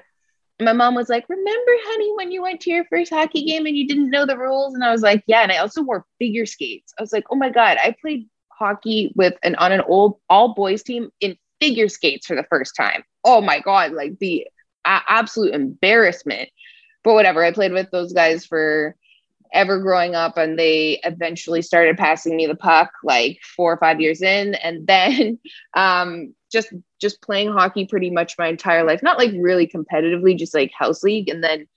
[0.59, 3.77] My mom was like, Remember, honey, when you went to your first hockey game and
[3.77, 4.73] you didn't know the rules?
[4.73, 5.41] And I was like, Yeah.
[5.41, 6.93] And I also wore figure skates.
[6.97, 10.53] I was like, Oh my God, I played hockey with an on an old all
[10.53, 13.03] boys team in figure skates for the first time.
[13.23, 14.47] Oh my God, like the
[14.85, 16.49] uh, absolute embarrassment.
[17.03, 18.95] But whatever, I played with those guys for
[19.53, 23.99] ever growing up and they eventually started passing me the puck like four or five
[23.99, 24.55] years in.
[24.63, 25.39] And then
[25.75, 30.53] um, just just playing hockey pretty much my entire life not like really competitively just
[30.53, 31.29] like house league.
[31.29, 31.67] And then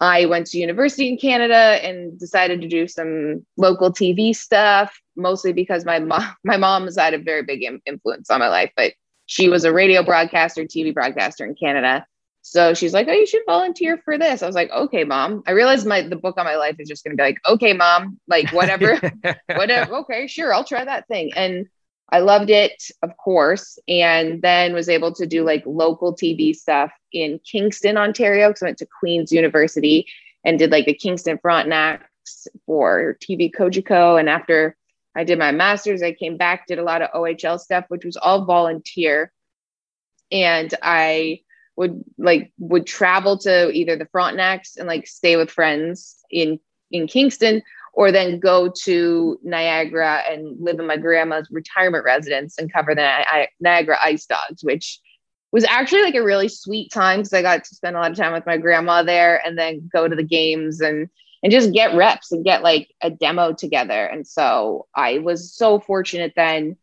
[0.00, 5.52] I went to university in Canada and decided to do some local TV stuff, mostly
[5.52, 8.94] because my mom, my mom has had a very big influence on my life, but
[9.26, 12.04] she was a radio broadcaster, TV broadcaster in Canada.
[12.42, 15.52] So she's like, "Oh, you should volunteer for this." I was like, "Okay, mom." I
[15.52, 18.18] realized my the book on my life is just going to be like, "Okay, mom,
[18.28, 18.98] like whatever,
[19.46, 19.96] whatever.
[19.98, 21.66] Okay, sure, I'll try that thing." And
[22.12, 26.90] I loved it, of course, and then was able to do like local TV stuff
[27.12, 30.06] in Kingston, Ontario, because I went to Queen's University
[30.44, 32.00] and did like the Kingston Frontenacs
[32.66, 34.18] for TV Cogeco.
[34.18, 34.76] And after
[35.14, 38.16] I did my master's, I came back, did a lot of OHL stuff, which was
[38.16, 39.30] all volunteer,
[40.32, 41.40] and I
[41.80, 47.06] would like would travel to either the Frontenacs and like stay with friends in in
[47.06, 47.62] Kingston
[47.94, 53.00] or then go to Niagara and live in my grandma's retirement residence and cover the
[53.02, 55.00] Ni- Niagara Ice Dogs, which
[55.52, 58.16] was actually like a really sweet time because I got to spend a lot of
[58.16, 61.08] time with my grandma there and then go to the games and
[61.42, 64.04] and just get reps and get like a demo together.
[64.04, 66.76] And so I was so fortunate then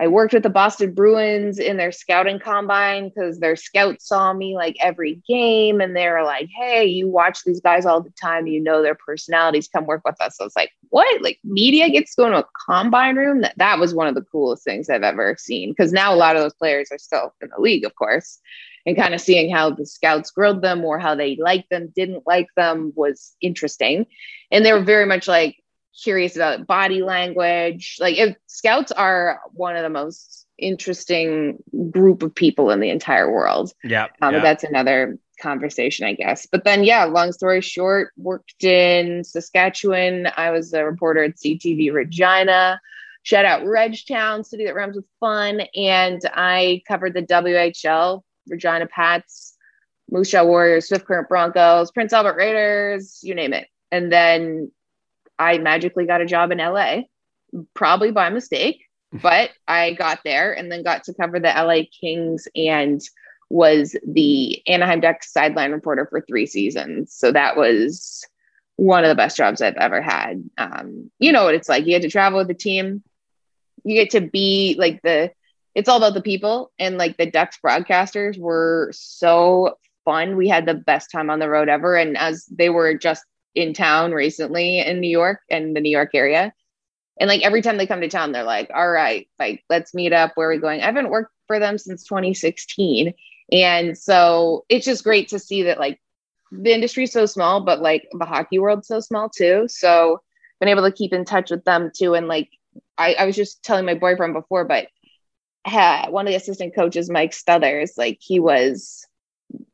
[0.00, 4.56] I worked with the Boston Bruins in their scouting combine because their scouts saw me
[4.56, 8.46] like every game and they were like, Hey, you watch these guys all the time.
[8.46, 9.68] You know their personalities.
[9.68, 10.36] Come work with us.
[10.36, 11.22] So I was like, What?
[11.22, 13.42] Like media gets to go to a combine room?
[13.42, 15.70] That, that was one of the coolest things I've ever seen.
[15.70, 18.38] Because now a lot of those players are still in the league, of course.
[18.86, 22.24] And kind of seeing how the scouts grilled them or how they liked them, didn't
[22.26, 24.06] like them was interesting.
[24.50, 25.61] And they were very much like,
[26.00, 27.96] curious about body language.
[28.00, 33.30] Like if scouts are one of the most interesting group of people in the entire
[33.30, 33.72] world.
[33.82, 34.08] Yeah.
[34.20, 34.40] Um, yeah.
[34.40, 36.46] That's another conversation, I guess.
[36.46, 40.28] But then, yeah, long story short, worked in Saskatchewan.
[40.36, 42.80] I was a reporter at CTV Regina.
[43.24, 45.62] Shout out Regtown, city that rhymes with fun.
[45.74, 49.56] And I covered the WHL, Regina Pats,
[50.10, 53.68] Moose Jaw Warriors, Swift Current Broncos, Prince Albert Raiders, you name it.
[53.90, 54.72] And then
[55.42, 57.02] I magically got a job in LA,
[57.74, 62.46] probably by mistake, but I got there and then got to cover the LA Kings
[62.54, 63.00] and
[63.50, 67.12] was the Anaheim Ducks sideline reporter for three seasons.
[67.12, 68.24] So that was
[68.76, 70.42] one of the best jobs I've ever had.
[70.56, 71.84] Um, you know what it's like.
[71.84, 73.02] You get to travel with the team.
[73.84, 75.32] You get to be like the,
[75.74, 76.72] it's all about the people.
[76.78, 79.76] And like the Ducks broadcasters were so
[80.06, 80.36] fun.
[80.36, 81.94] We had the best time on the road ever.
[81.94, 86.10] And as they were just in town recently in New York and the New York
[86.14, 86.52] area.
[87.20, 90.12] And like every time they come to town, they're like, all right, like let's meet
[90.12, 90.32] up.
[90.34, 90.80] Where are we going?
[90.80, 93.12] I haven't worked for them since 2016.
[93.52, 96.00] And so it's just great to see that like
[96.50, 99.66] the industry's so small, but like the hockey world's so small too.
[99.68, 100.20] So
[100.60, 102.14] been able to keep in touch with them too.
[102.14, 102.48] And like
[102.96, 104.88] I, I was just telling my boyfriend before, but
[105.64, 109.06] uh, one of the assistant coaches, Mike Stothers, like he was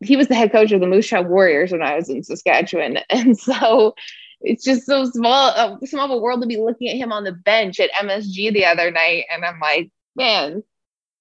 [0.01, 2.99] he was the head coach of the Moose Jaw Warriors when I was in Saskatchewan,
[3.11, 3.95] and so
[4.41, 7.25] it's just so small, uh, small of a world to be looking at him on
[7.25, 10.62] the bench at MSG the other night, and I'm like, man,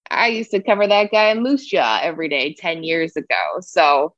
[0.09, 3.59] I used to cover that guy in Moose Jaw every day ten years ago.
[3.61, 4.13] So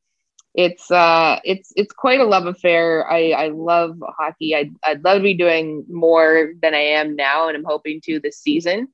[0.56, 3.10] it's uh it's it's quite a love affair.
[3.10, 4.56] I I love hockey.
[4.56, 8.20] I I'd love to be doing more than I am now, and I'm hoping to
[8.20, 8.90] this season.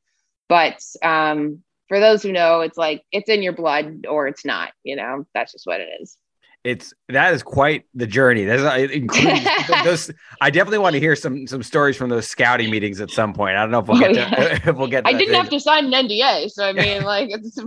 [0.47, 4.71] But um, for those who know, it's like it's in your blood or it's not.
[4.83, 6.17] You know, that's just what it is.
[6.63, 8.43] It's that is quite the journey.
[8.45, 9.41] That's uh, it includes
[9.83, 10.11] those.
[10.41, 13.55] I definitely want to hear some some stories from those scouting meetings at some point.
[13.55, 14.29] I don't know if we'll Oh, get yeah.
[14.29, 15.05] to, if we'll get.
[15.05, 15.35] I didn't thing.
[15.41, 17.59] have to sign an NDA, so I mean, like it's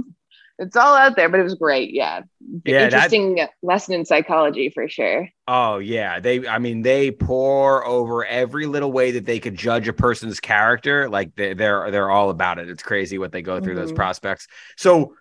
[0.58, 1.92] it's all out there, but it was great.
[1.94, 2.22] Yeah,
[2.64, 5.28] Yeah, that- interesting lesson in psychology for sure.
[5.46, 6.46] Oh yeah, they.
[6.46, 11.08] I mean, they pour over every little way that they could judge a person's character.
[11.08, 12.68] Like they, they're they're all about it.
[12.68, 13.96] It's crazy what they go through those Mhm.
[13.96, 14.46] prospects.
[14.76, 15.14] So,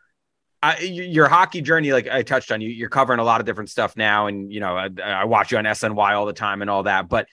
[0.63, 3.69] uh, your hockey journey, like I touched on, you you're covering a lot of different
[3.69, 6.69] stuff now, and you know I, I watch you on SNY all the time and
[6.69, 7.08] all that.
[7.10, 7.28] But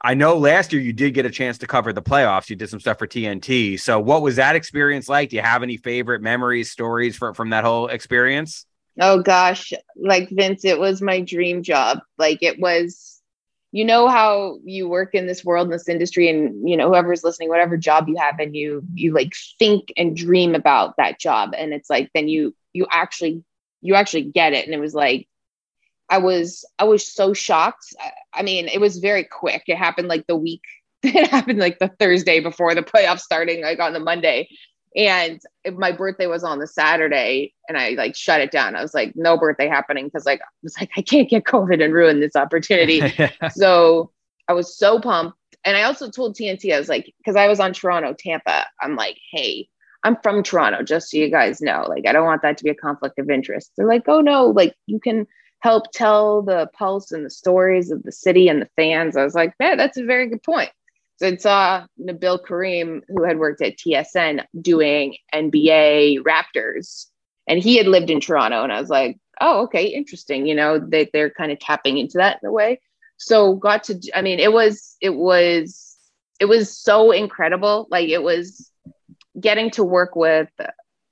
[0.00, 2.48] I know last year you did get a chance to cover the playoffs.
[2.48, 3.80] You did some stuff for TNT.
[3.80, 5.30] So, what was that experience like?
[5.30, 8.64] Do you have any favorite memories, stories from from that whole experience?
[9.00, 12.00] Oh gosh, like Vince, it was my dream job.
[12.16, 13.20] Like it was,
[13.72, 17.24] you know how you work in this world in this industry, and you know whoever's
[17.24, 21.54] listening, whatever job you have, and you you like think and dream about that job,
[21.56, 23.42] and it's like then you you actually
[23.80, 25.28] you actually get it, and it was like
[26.10, 27.94] I was I was so shocked.
[28.00, 29.64] I, I mean, it was very quick.
[29.66, 30.62] It happened like the week.
[31.04, 34.48] It happened like the Thursday before the playoffs starting, like on the Monday.
[34.96, 35.40] And
[35.76, 38.74] my birthday was on the Saturday and I like shut it down.
[38.74, 41.84] I was like, no birthday happening because like I was like, I can't get COVID
[41.84, 43.00] and ruin this opportunity.
[43.50, 44.10] so
[44.48, 45.36] I was so pumped.
[45.64, 48.64] And I also told TNT, I was like, because I was on Toronto, Tampa.
[48.80, 49.68] I'm like, hey,
[50.04, 51.84] I'm from Toronto, just so you guys know.
[51.88, 53.72] Like, I don't want that to be a conflict of interest.
[53.76, 55.26] They're like, oh no, like you can
[55.60, 59.16] help tell the pulse and the stories of the city and the fans.
[59.16, 60.70] I was like, man, that's a very good point.
[61.16, 67.06] So I saw Nabil Karim, who had worked at TSN doing NBA Raptors,
[67.48, 68.62] and he had lived in Toronto.
[68.62, 70.46] And I was like, oh, okay, interesting.
[70.46, 72.80] You know, they, they're kind of tapping into that in a way.
[73.16, 75.96] So got to, I mean, it was, it was,
[76.38, 77.88] it was so incredible.
[77.90, 78.70] Like it was
[79.40, 80.48] getting to work with,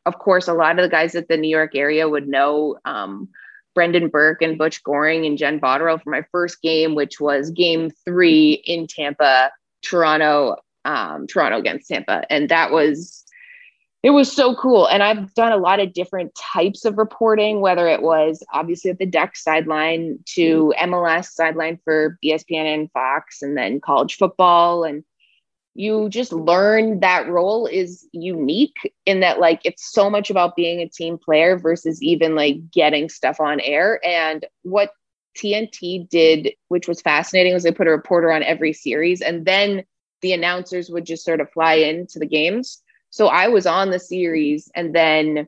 [0.05, 2.79] of course, a lot of the guys at the New York area would know.
[2.85, 3.29] Um,
[3.77, 7.91] Brendan Burke and Butch Goring and Jen Botterill for my first game, which was game
[8.05, 9.53] three in Tampa,
[9.83, 10.57] Toronto,
[10.87, 12.25] um, Toronto against Tampa.
[12.31, 13.25] And that was,
[14.03, 14.87] it was so cool.
[14.87, 18.99] And I've done a lot of different types of reporting, whether it was obviously at
[18.99, 25.05] the Duck sideline to MLS sideline for ESPN and Fox, and then college football and
[25.77, 30.81] you just learn that role is unique in that like it's so much about being
[30.81, 34.01] a team player versus even like getting stuff on air.
[34.05, 34.93] And what
[35.37, 39.85] TNT did which was fascinating was they put a reporter on every series and then
[40.23, 42.83] the announcers would just sort of fly into the games.
[43.11, 45.47] So I was on the series and then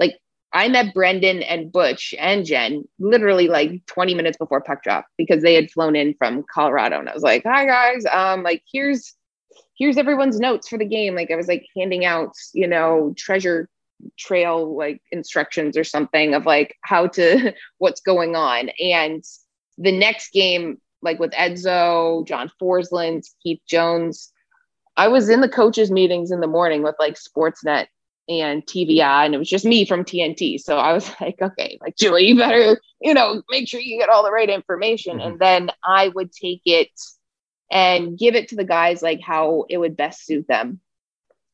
[0.00, 0.18] like
[0.52, 5.40] I met Brendan and Butch and Jen literally like 20 minutes before puck drop because
[5.44, 8.04] they had flown in from Colorado and I was like hi guys.
[8.06, 9.14] Um like here's
[9.78, 11.14] here's everyone's notes for the game.
[11.14, 13.68] Like I was like handing out, you know, treasure
[14.16, 18.70] trail like instructions or something of like how to what's going on.
[18.80, 19.24] And
[19.76, 24.32] the next game, like with Edzo, John Forslund, Keith Jones,
[24.96, 27.86] I was in the coaches meetings in the morning with like Sportsnet
[28.28, 30.60] and TVA, and it was just me from TNT.
[30.60, 34.08] So I was like, okay, like Julie, you better, you know, make sure you get
[34.08, 35.18] all the right information.
[35.18, 35.28] Mm-hmm.
[35.28, 36.90] And then I would take it
[37.70, 40.80] and give it to the guys like how it would best suit them.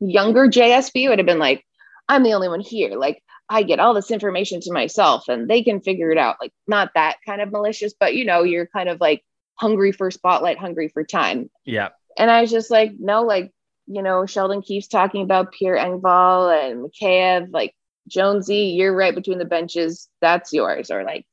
[0.01, 1.65] Younger JSB would have been like,
[2.09, 2.97] I'm the only one here.
[2.99, 6.37] Like, I get all this information to myself and they can figure it out.
[6.41, 9.23] Like, not that kind of malicious, but you know, you're kind of like
[9.55, 11.51] hungry for spotlight, hungry for time.
[11.65, 11.91] Yeah.
[12.19, 13.53] And I was just like, no, like,
[13.87, 17.75] you know, Sheldon keeps talking about Pierre Engvall and Mikheyev, like
[18.09, 20.09] Jonesy, you're right between the benches.
[20.21, 20.91] That's yours.
[20.91, 21.27] Or like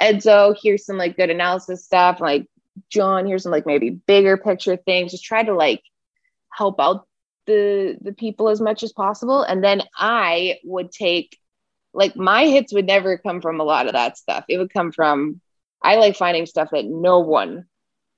[0.00, 2.20] Edzo, here's some like good analysis stuff.
[2.20, 2.46] Like
[2.90, 5.12] John, here's some like maybe bigger picture things.
[5.12, 5.82] Just try to like
[6.52, 7.06] help out
[7.46, 9.42] the the people as much as possible.
[9.42, 11.36] And then I would take
[11.94, 14.44] like my hits would never come from a lot of that stuff.
[14.48, 15.40] It would come from
[15.82, 17.66] I like finding stuff that no one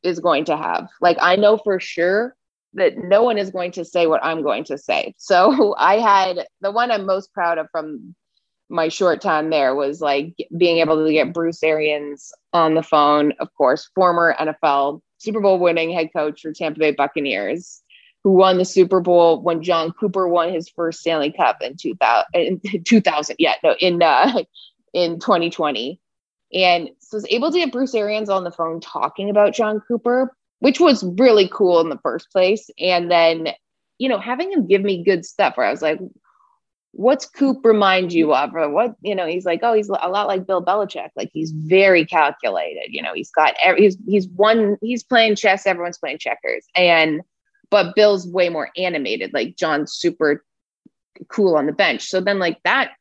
[0.03, 0.89] is going to have.
[1.01, 2.35] Like I know for sure
[2.75, 5.15] that no one is going to say what I'm going to say.
[5.19, 8.15] So I had the one I'm most proud of from
[8.71, 13.33] my short time there was like being able to get Bruce Arians on the phone,
[13.41, 17.83] of course, former NFL Super Bowl winning head coach for Tampa Bay Buccaneers,
[18.23, 22.27] who won the Super Bowl when John Cooper won his first Stanley Cup in 2000.
[22.35, 24.43] In 2000 yeah, no, in uh,
[24.95, 26.01] in 2020,
[26.55, 29.81] and so I was able to get Bruce Arians on the phone talking about John
[29.87, 33.49] Cooper, which was really cool in the first place, and then
[33.99, 35.99] you know having him give me good stuff where I was like
[36.93, 38.55] what's Coop remind you of?
[38.55, 41.11] Or what, you know, he's like, oh, he's a lot like Bill Belichick.
[41.17, 42.93] Like he's very calculated.
[42.93, 46.67] You know, he's got, he's, he's one, he's playing chess, everyone's playing checkers.
[46.75, 47.23] And,
[47.71, 49.33] but Bill's way more animated.
[49.33, 50.45] Like John's super
[51.29, 52.09] cool on the bench.
[52.09, 52.93] So then like that,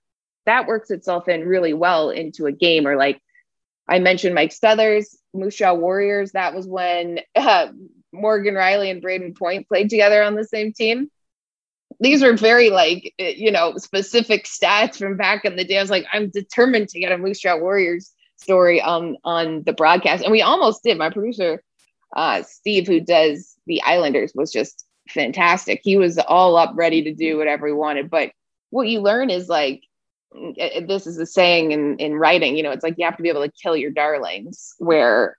[0.45, 3.21] that works itself in really well into a game or like
[3.87, 6.33] I mentioned Mike Stothers, Moose Jaw Warriors.
[6.33, 7.69] That was when uh,
[8.11, 11.09] Morgan Rielly and Brayden Point played together on the same team
[11.99, 15.77] these are very like eh, you know specific stats from back in the day.
[15.77, 19.73] I was like, I'm determined to get a Moose Jaw Warriors story on on the
[19.73, 20.97] broadcast, and we almost did.
[20.97, 21.63] My producer,
[22.15, 25.81] uh, Steve, who does the Islanders, was just fantastic.
[25.83, 28.09] He was all up, ready to do whatever he wanted.
[28.09, 28.31] But
[28.69, 29.83] what you learn is like
[30.35, 32.55] eh, eh, this is a saying in in writing.
[32.55, 35.37] You know, it's like you have to be able to kill your darlings, where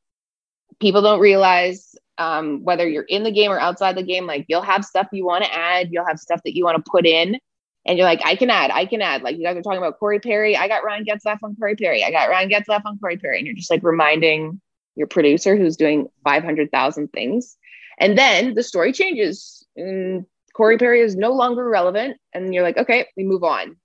[0.79, 4.63] people don't realize um, whether you're in the game or outside the game, like you'll
[4.63, 7.39] have stuff you want to add, you'll have stuff that you want to put in,
[7.87, 9.23] and you're like, I can add, I can add.
[9.23, 12.05] Like you guys are talking about Corey Perry, I got Ryan Getzlaf on Corey Perry,
[12.05, 14.61] I got Ryan Getzlaf on Corey Perry, and you're just like reminding
[14.97, 17.57] your producer who's doing 500,000 things,
[17.99, 22.77] and then the story changes, and Corey Perry is no longer relevant, and you're like,
[22.77, 23.77] okay, we move on,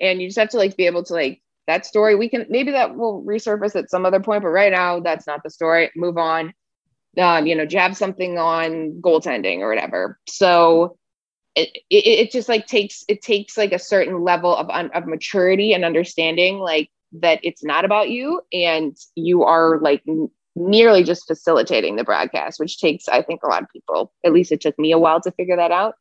[0.00, 2.72] and you just have to like be able to like that story we can maybe
[2.72, 5.90] that will resurface at some other point but right now that's not the story.
[5.94, 6.52] Move on
[7.18, 10.18] um, you know, jab something on goaltending or whatever.
[10.28, 10.96] So
[11.54, 15.72] it, it, it just like takes it takes like a certain level of of maturity
[15.72, 16.90] and understanding like
[17.20, 22.58] that it's not about you and you are like n- nearly just facilitating the broadcast
[22.58, 25.20] which takes i think a lot of people at least it took me a while
[25.20, 25.94] to figure that out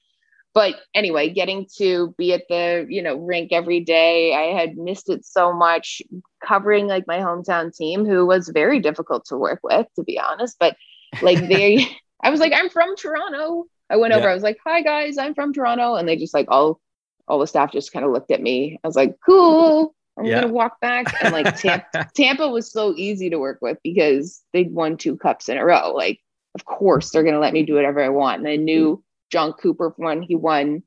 [0.53, 5.09] but anyway, getting to be at the, you know, rink every day, I had missed
[5.09, 6.01] it so much
[6.45, 10.57] covering like my hometown team, who was very difficult to work with, to be honest.
[10.59, 10.75] But
[11.21, 11.87] like they,
[12.23, 13.65] I was like, I'm from Toronto.
[13.89, 14.29] I went over.
[14.29, 15.95] I was like, hi guys, I'm from Toronto.
[15.95, 16.79] And they just like all,
[17.27, 18.79] all the staff just kind of looked at me.
[18.83, 19.93] I was like, cool.
[20.17, 20.41] I'm yeah.
[20.41, 21.13] gonna walk back.
[21.23, 25.49] And like Tampa, Tampa was so easy to work with because they'd won two cups
[25.49, 25.93] in a row.
[25.93, 26.19] Like,
[26.55, 28.39] of course, they're gonna let me do whatever I want.
[28.39, 30.83] And I knew John Cooper when he won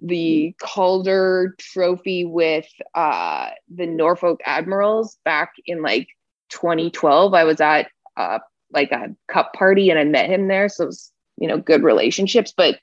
[0.00, 6.08] the Calder Trophy with uh, the Norfolk Admirals back in like
[6.50, 7.34] 2012.
[7.34, 8.40] I was at uh,
[8.72, 11.82] like a cup party and I met him there, so it was you know good
[11.82, 12.52] relationships.
[12.56, 12.78] But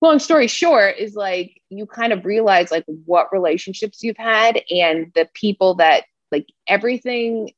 [0.00, 5.12] long story short is like you kind of realize like what relationships you've had and
[5.14, 7.50] the people that like everything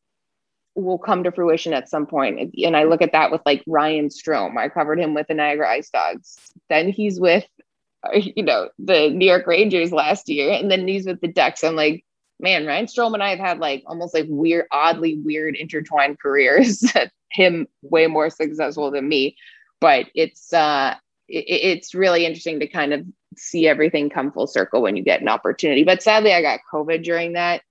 [0.75, 2.55] will come to fruition at some point.
[2.65, 4.57] And I look at that with like Ryan Strome.
[4.57, 6.37] I covered him with the Niagara Ice Dogs.
[6.69, 7.45] Then he's with,
[8.15, 11.63] you know, the New York Rangers last year, and then he's with the Ducks.
[11.63, 12.05] I'm like,
[12.41, 16.85] man, Ryan Strome and I have had like almost like weird, oddly weird intertwined careers.
[17.33, 19.37] him way more successful than me,
[19.81, 20.95] but it's uh,
[21.29, 23.07] it, it's really interesting to kind of
[23.37, 25.85] see everything come full circle when you get an opportunity.
[25.85, 27.63] But sadly, I got COVID during that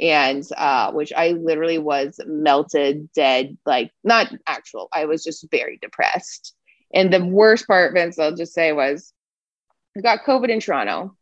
[0.00, 4.88] and uh, which I literally was melted, dead, like not actual.
[4.92, 6.54] I was just very depressed.
[6.94, 9.12] And the worst part, Vince, I'll just say was
[9.96, 11.16] I got COVID in Toronto.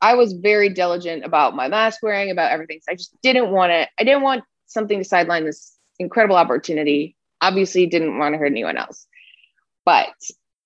[0.00, 2.80] I was very diligent about my mask wearing, about everything.
[2.82, 3.88] So I just didn't want it.
[3.98, 7.16] I didn't want something to sideline this incredible opportunity.
[7.42, 9.06] Obviously, didn't want to hurt anyone else.
[9.84, 10.14] But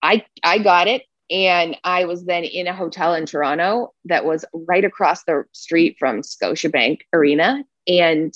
[0.02, 4.44] I I got it and I was then in a hotel in Toronto that was
[4.52, 7.64] right across the street from Scotiabank Arena.
[7.88, 8.32] And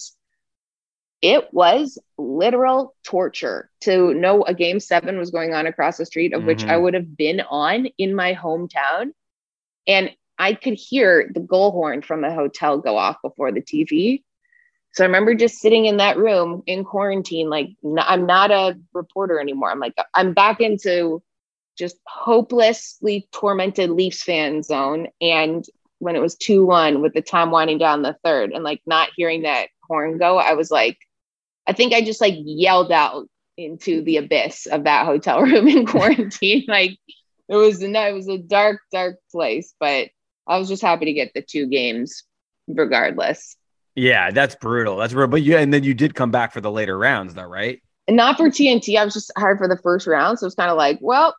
[1.23, 6.33] it was literal torture to know a game seven was going on across the street,
[6.33, 6.47] of mm-hmm.
[6.49, 6.83] which I mm-hmm.
[6.83, 9.13] would have been on in my hometown.
[9.87, 14.25] And I could hear the goal horn from the hotel go off before the TV.
[14.93, 19.39] So I remember just sitting in that room in quarantine, like, I'm not a reporter
[19.41, 19.71] anymore.
[19.71, 21.23] I'm like, I'm back into
[21.79, 25.09] just hopelessly tormented Leafs fan zone.
[25.21, 25.65] And
[25.99, 29.11] when it was 2 1 with the time winding down the third and like not
[29.17, 30.99] hearing that horn go, I was like,
[31.67, 35.87] I think I just like yelled out into the abyss of that hotel room in
[35.87, 36.65] quarantine.
[36.67, 36.99] like
[37.49, 40.09] it was no, it was a dark, dark place, but
[40.47, 42.25] I was just happy to get the two games
[42.67, 43.57] regardless.
[43.95, 44.97] Yeah, that's brutal.
[44.97, 45.31] That's brutal.
[45.31, 47.83] But yeah, and then you did come back for the later rounds, though, right?
[48.09, 48.97] And not for TNT.
[48.97, 50.39] I was just hired for the first round.
[50.39, 51.35] So it's kind of like, well,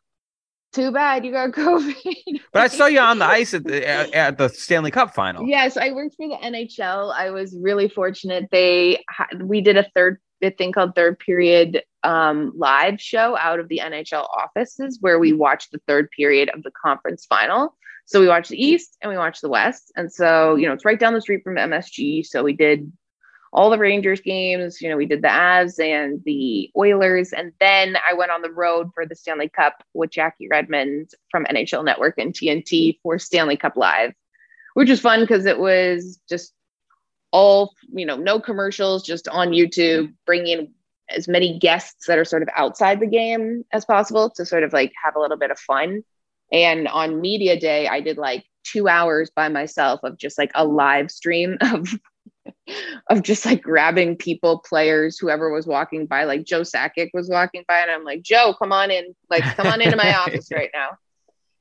[0.74, 2.42] too bad you got COVID.
[2.54, 5.48] but I saw you on the ice at the at the Stanley Cup final.
[5.48, 7.14] Yes, I worked for the NHL.
[7.14, 8.48] I was really fortunate.
[8.52, 9.04] They
[9.40, 13.80] we did a third a thing called third period um, live show out of the
[13.84, 17.76] NHL offices where we watched the third period of the conference final.
[18.12, 20.84] So we watched the East and we watched the West, and so you know it's
[20.84, 22.26] right down the street from MSG.
[22.26, 22.92] So we did
[23.54, 24.82] all the Rangers games.
[24.82, 27.32] You know, we did the Avs and the Oilers.
[27.32, 31.46] And then I went on the road for the Stanley Cup with Jackie Redmond from
[31.46, 34.12] NHL Network and TNT for Stanley Cup Live,
[34.74, 36.54] which was fun because it was just
[37.32, 40.74] all, you know, no commercials, just on YouTube, bringing
[41.10, 44.74] as many guests that are sort of outside the game as possible to sort of
[44.74, 46.04] like have a little bit of fun.
[46.52, 50.66] And on media day, I did like two hours by myself of just like a
[50.66, 51.88] live stream of
[53.10, 56.24] of just like grabbing people, players, whoever was walking by.
[56.24, 59.68] Like Joe Sakic was walking by, and I'm like, Joe, come on in, like, come
[59.68, 60.90] on into my office right now.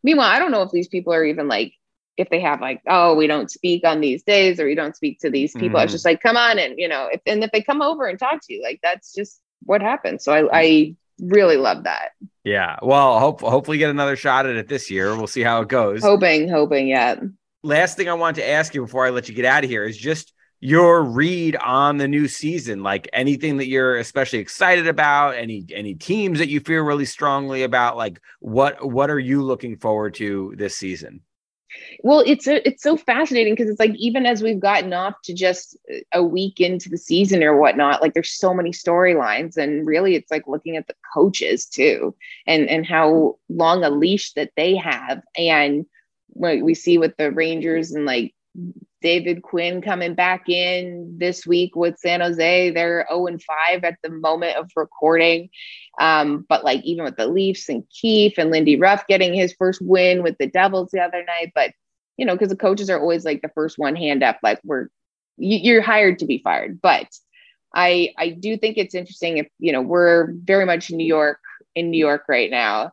[0.03, 1.75] Meanwhile, I don't know if these people are even like,
[2.17, 5.21] if they have like, oh, we don't speak on these days or we don't speak
[5.21, 5.79] to these people.
[5.81, 5.85] Mm.
[5.85, 8.19] It's just like, come on and you know, if and if they come over and
[8.19, 10.25] talk to you, like that's just what happens.
[10.25, 12.11] So I, I really love that.
[12.45, 12.77] Yeah.
[12.83, 15.15] Well, hope hopefully get another shot at it this year.
[15.17, 16.03] We'll see how it goes.
[16.03, 17.17] Hoping, hoping, yeah.
[17.63, 19.85] Last thing I want to ask you before I let you get out of here
[19.85, 25.35] is just your read on the new season like anything that you're especially excited about
[25.35, 29.75] any any teams that you feel really strongly about like what what are you looking
[29.79, 31.23] forward to this season
[32.03, 35.33] well it's a, it's so fascinating because it's like even as we've gotten off to
[35.33, 35.77] just
[36.13, 40.31] a week into the season or whatnot like there's so many storylines and really it's
[40.31, 42.15] like looking at the coaches too
[42.47, 45.23] and and how long a leash that they have.
[45.37, 45.87] And
[46.29, 48.35] what we see with the rangers and like
[49.01, 52.71] David Quinn coming back in this week with San Jose.
[52.71, 55.49] They're 0 and 5 at the moment of recording.
[55.99, 59.81] Um, but like even with the Leafs and Keefe and Lindy Ruff getting his first
[59.83, 61.53] win with the Devils the other night.
[61.55, 61.73] But
[62.17, 64.89] you know, because the coaches are always like the first one hand up, like we're
[65.39, 66.81] you're hired to be fired.
[66.83, 67.07] But
[67.75, 71.39] I I do think it's interesting if you know we're very much in New York
[71.75, 72.93] in New York right now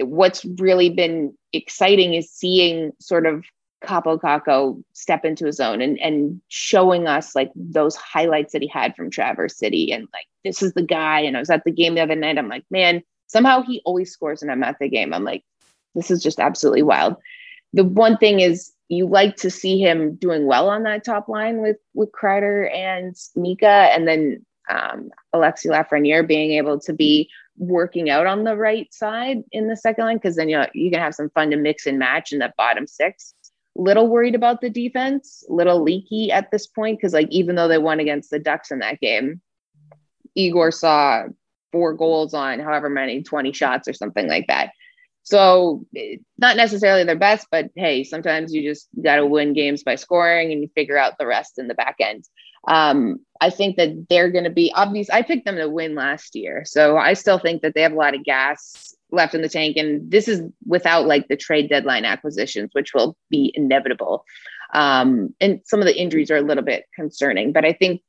[0.00, 3.44] what's really been exciting is seeing sort of
[3.84, 8.68] Kaapo Kakko step into his own and and showing us like those highlights that he
[8.68, 11.20] had from Traverse City and like this is the guy.
[11.20, 12.38] And I was at the game the other night.
[12.38, 15.12] I'm like, man, somehow he always scores when I'm at the game.
[15.12, 15.44] I'm like,
[15.94, 17.16] this is just absolutely wild.
[17.72, 21.60] The one thing is you like to see him doing well on that top line
[21.60, 28.10] with with Kreider and Mika, and then um, Alexi Lafreniere being able to be working
[28.10, 31.00] out on the right side in the second line because then you know, you can
[31.00, 33.34] have some fun to mix and match in that bottom six
[33.76, 37.78] little worried about the defense, little leaky at this point because like even though they
[37.78, 39.40] won against the Ducks in that game,
[40.34, 41.24] Igor saw
[41.72, 44.70] four goals on however many 20 shots or something like that.
[45.22, 45.84] So
[46.38, 50.52] not necessarily their best, but hey, sometimes you just got to win games by scoring
[50.52, 52.24] and you figure out the rest in the back end.
[52.68, 55.10] Um, I think that they're going to be obvious.
[55.10, 57.96] I picked them to win last year, so I still think that they have a
[57.96, 59.76] lot of gas left in the tank.
[59.76, 64.24] And this is without like the trade deadline acquisitions, which will be inevitable.
[64.74, 68.02] Um, and some of the injuries are a little bit concerning, but I think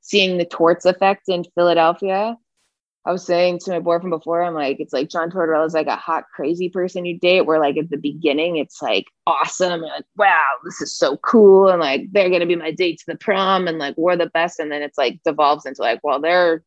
[0.00, 2.36] seeing the Torts effect in Philadelphia,
[3.04, 5.86] I was saying to my boyfriend before, I'm like, it's like John Tortorella is like
[5.86, 9.74] a hot, crazy person you date, where like at the beginning, it's like awesome.
[9.74, 11.68] And like, wow, this is so cool.
[11.68, 14.26] And like, they're going to be my date to the prom and like, we're the
[14.26, 14.58] best.
[14.58, 16.64] And then it's like devolves into like, well, they're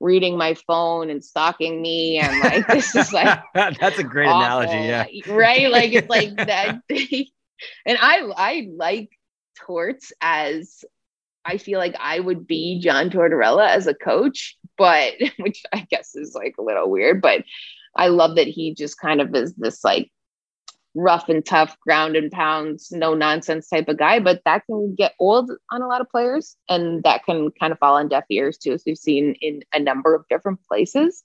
[0.00, 4.40] reading my phone and stalking me and like this is like that's a great awful.
[4.40, 5.70] analogy yeah right?
[5.70, 9.10] Like it's like that and i i like
[9.58, 10.84] torts as
[11.44, 16.14] i feel like i would be john tortorella as a coach but which i guess
[16.14, 17.44] is like a little weird but
[17.94, 20.10] i love that he just kind of is this like
[20.94, 25.14] rough and tough ground and pounds no nonsense type of guy but that can get
[25.20, 28.58] old on a lot of players and that can kind of fall on deaf ears
[28.58, 31.22] too as we've seen in a number of different places.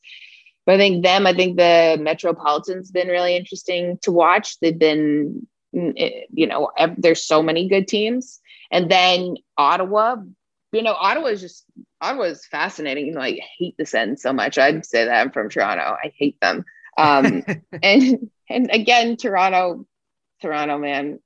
[0.66, 4.60] But i think them i think the metropolitans been really interesting to watch.
[4.60, 8.40] They've been mm, eh, you know there's so many good teams.
[8.72, 10.18] And then ottawa
[10.72, 11.66] you know ottawa is just
[12.02, 13.08] ottawa is fascinating.
[13.08, 14.60] You know i hate the Sens so much.
[14.60, 15.98] I'd say that i'm from toronto.
[16.04, 16.66] I hate them.
[16.98, 17.44] Um,
[17.84, 19.86] and and again, Toronto,
[20.42, 21.20] Toronto, man.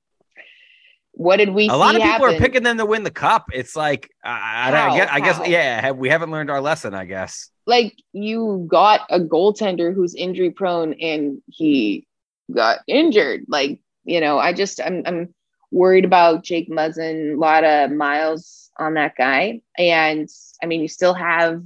[1.12, 1.68] What did we?
[1.68, 2.34] A lot of people happen?
[2.36, 3.50] are picking them to win the cup.
[3.52, 6.94] It's like I, I, guess, I guess, yeah, we haven't learned our lesson.
[6.94, 7.50] I guess.
[7.66, 12.06] Like you got a goaltender who's injury prone, and he
[12.54, 13.44] got injured.
[13.48, 15.34] Like you know, I just I'm I'm
[15.70, 17.34] worried about Jake Muzzin.
[17.34, 20.28] A lot of miles on that guy, and
[20.62, 21.62] I mean, you still have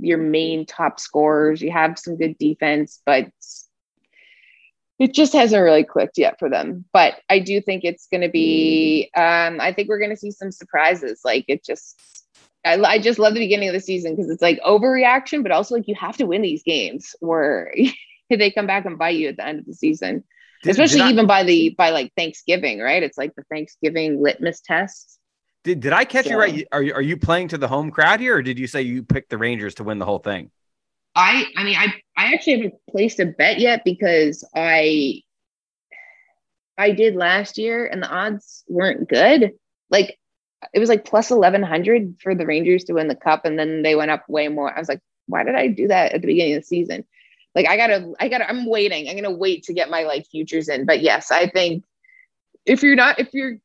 [0.00, 1.62] your main top scorers.
[1.62, 3.30] You have some good defense, but
[4.98, 6.84] it just hasn't really clicked yet for them.
[6.92, 9.10] But I do think it's going to be.
[9.16, 11.20] Um, I think we're going to see some surprises.
[11.24, 12.00] Like it just.
[12.64, 15.76] I, I just love the beginning of the season because it's like overreaction, but also
[15.76, 17.72] like you have to win these games or
[18.30, 20.24] they come back and bite you at the end of the season.
[20.64, 23.02] Did, Especially did even I, by the by like Thanksgiving, right?
[23.02, 25.20] It's like the Thanksgiving litmus test.
[25.62, 26.66] Did, did I catch so, you right?
[26.72, 29.04] Are you, are you playing to the home crowd here, or did you say you
[29.04, 30.50] picked the Rangers to win the whole thing?
[31.18, 35.22] I I mean I I actually haven't placed a bet yet because I
[36.78, 39.52] I did last year and the odds weren't good.
[39.90, 40.16] Like
[40.72, 43.96] it was like plus 1100 for the Rangers to win the cup and then they
[43.96, 44.74] went up way more.
[44.74, 47.04] I was like, why did I do that at the beginning of the season?
[47.54, 49.08] Like I gotta, I gotta, I'm waiting.
[49.08, 50.86] I'm gonna wait to get my like futures in.
[50.86, 51.84] But yes, I think
[52.64, 53.56] if you're not, if you're,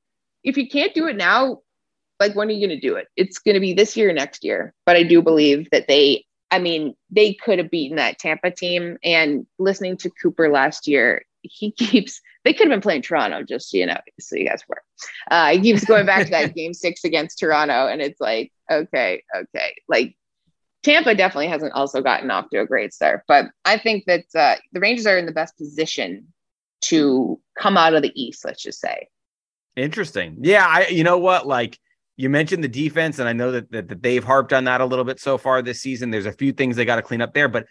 [0.43, 1.59] if you can't do it now,
[2.19, 3.07] like when are you gonna do it?
[3.15, 4.73] It's gonna be this year or next year.
[4.87, 8.99] But I do believe that they I mean, they could have beaten that Tampa team.
[9.03, 13.71] And listening to Cooper last year, he keeps they could have been playing Toronto, just
[13.71, 14.83] so you know, so you guys were.
[15.31, 19.23] Uh, he keeps going back to that game six against Toronto, and it's like, okay,
[19.35, 20.15] okay, like
[20.83, 24.55] Tampa definitely hasn't also gotten off to a great start, but I think that uh,
[24.73, 26.33] the Rangers are in the best position
[26.81, 28.45] to come out of the East.
[28.45, 29.07] Let's just say.
[29.75, 30.37] Interesting.
[30.41, 30.87] Yeah, I.
[30.87, 31.47] You know what?
[31.47, 31.79] Like
[32.15, 34.85] you mentioned the defense, and I know that, that, that, they've harped on that a
[34.85, 36.11] little bit so far this season.
[36.11, 37.65] There's a few things they got to clean up there, but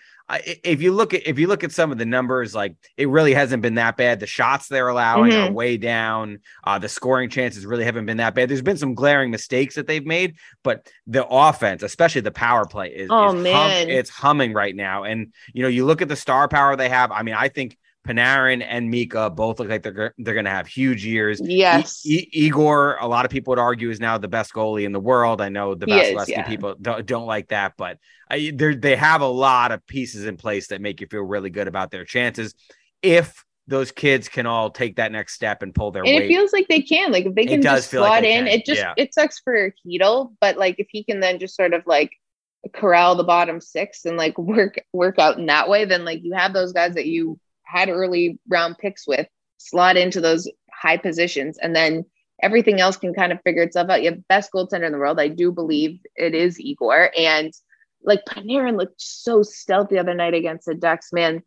[0.65, 3.35] if you look at if you look at some of the numbers, like it really
[3.35, 4.21] hasn't been that bad.
[4.21, 5.51] The shots they're allowing mm-hmm.
[5.51, 6.41] are way down.
[6.65, 8.49] Uh, the scoring chances really haven't been that bad.
[8.49, 12.89] There's been some glaring mistakes that they've made, but the offense, especially the power play,
[12.89, 15.05] is, oh is man, hum- it's humming right now.
[15.05, 17.13] And you know, you look at the star power they have.
[17.13, 17.77] I mean, I think
[18.07, 21.41] Panarin and Mika both look like they're they're going to have huge years.
[21.43, 24.93] Yes, e- Igor, a lot of people would argue is now the best goalie in
[24.93, 25.41] the world.
[25.41, 26.43] I know the best yeah.
[26.43, 27.99] people don't, don't like that, but
[28.29, 31.69] I, they have a lot of pieces in place that make you feel really good
[31.69, 32.55] about their chances.
[33.03, 36.25] If those kids can all take that next step and pull their and weight.
[36.25, 38.49] it feels like they can like if they can just slot like in can.
[38.49, 38.93] it just yeah.
[38.97, 42.11] it sucks for Chytil but like if he can then just sort of like
[42.75, 46.33] corral the bottom six and like work work out in that way then like you
[46.33, 47.39] have those guys that you
[47.73, 49.27] had early round picks with
[49.59, 52.05] slot into those high positions, and then
[52.43, 54.03] everything else can kind of figure itself out.
[54.03, 55.21] You have the best goaltender in the world.
[55.21, 57.11] I do believe it is Igor.
[57.17, 57.53] And
[58.03, 61.43] like Panarin looked so stealth the other night against the Ducks, man.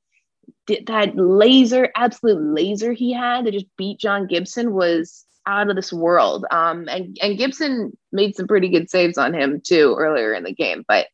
[0.68, 5.92] That laser, absolute laser he had that just beat John Gibson was out of this
[5.92, 6.46] world.
[6.50, 10.54] Um, and and Gibson made some pretty good saves on him too earlier in the
[10.54, 11.08] game, but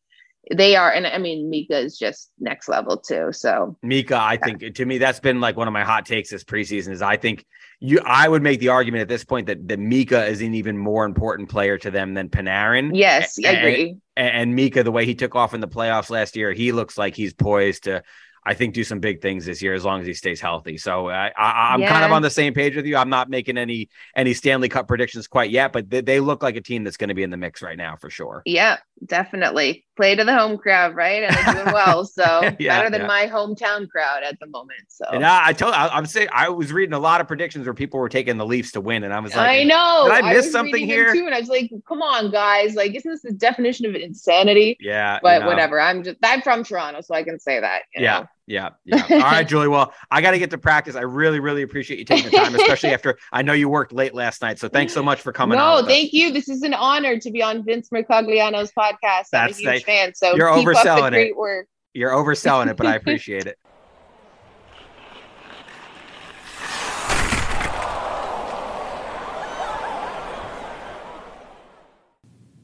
[0.51, 3.31] they are, and I mean Mika is just next level too.
[3.31, 4.39] So Mika, I yeah.
[4.39, 6.89] think to me that's been like one of my hot takes this preseason.
[6.89, 7.45] Is I think
[7.79, 10.77] you, I would make the argument at this point that that Mika is an even
[10.77, 12.91] more important player to them than Panarin.
[12.93, 13.97] Yes, I agree.
[14.15, 16.97] And, and Mika, the way he took off in the playoffs last year, he looks
[16.97, 18.03] like he's poised to
[18.43, 20.77] I think do some big things this year as long as he stays healthy.
[20.77, 21.89] So uh, I, I, am yeah.
[21.89, 22.97] kind of on the same page with you.
[22.97, 26.55] I'm not making any any Stanley Cup predictions quite yet, but they, they look like
[26.55, 28.41] a team that's going to be in the mix right now for sure.
[28.45, 31.21] Yeah, definitely play to the home crowd, right?
[31.21, 33.07] And they're doing well, so yeah, better than yeah.
[33.07, 34.79] my hometown crowd at the moment.
[34.87, 37.67] So and I, I told I, am saying I was reading a lot of predictions
[37.67, 40.25] where people were taking the Leafs to win, and I was like, I know, did
[40.25, 41.13] I miss I something here?
[41.13, 44.77] Too, and I was like, come on, guys, like isn't this the definition of insanity?
[44.79, 45.45] Yeah, but you know.
[45.45, 45.79] whatever.
[45.79, 47.83] I'm just I'm from Toronto, so I can say that.
[47.95, 48.21] yeah.
[48.21, 48.27] Know?
[48.51, 48.71] Yeah.
[48.83, 49.05] Yeah.
[49.09, 49.69] All right, Julie.
[49.69, 50.95] Well, I got to get to practice.
[50.95, 54.13] I really, really appreciate you taking the time, especially after I know you worked late
[54.13, 54.59] last night.
[54.59, 55.81] So thanks so much for coming no, on.
[55.83, 56.13] No, thank us.
[56.13, 56.33] you.
[56.33, 59.29] This is an honor to be on Vince Mercogliano's podcast.
[59.31, 60.13] That's I'm a huge fan.
[60.13, 61.35] So you're overselling it.
[61.35, 61.67] Work.
[61.93, 63.57] You're overselling it, but I appreciate it.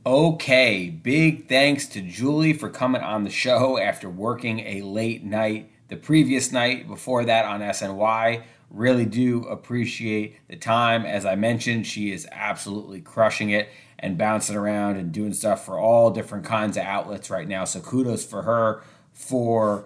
[0.06, 5.70] Okay, big thanks to Julie for coming on the show after working a late night
[5.88, 8.44] the previous night before that on SNY.
[8.70, 11.06] Really do appreciate the time.
[11.06, 13.70] As I mentioned, she is absolutely crushing it
[14.00, 17.64] and bouncing around and doing stuff for all different kinds of outlets right now.
[17.64, 18.84] So kudos for her
[19.14, 19.86] for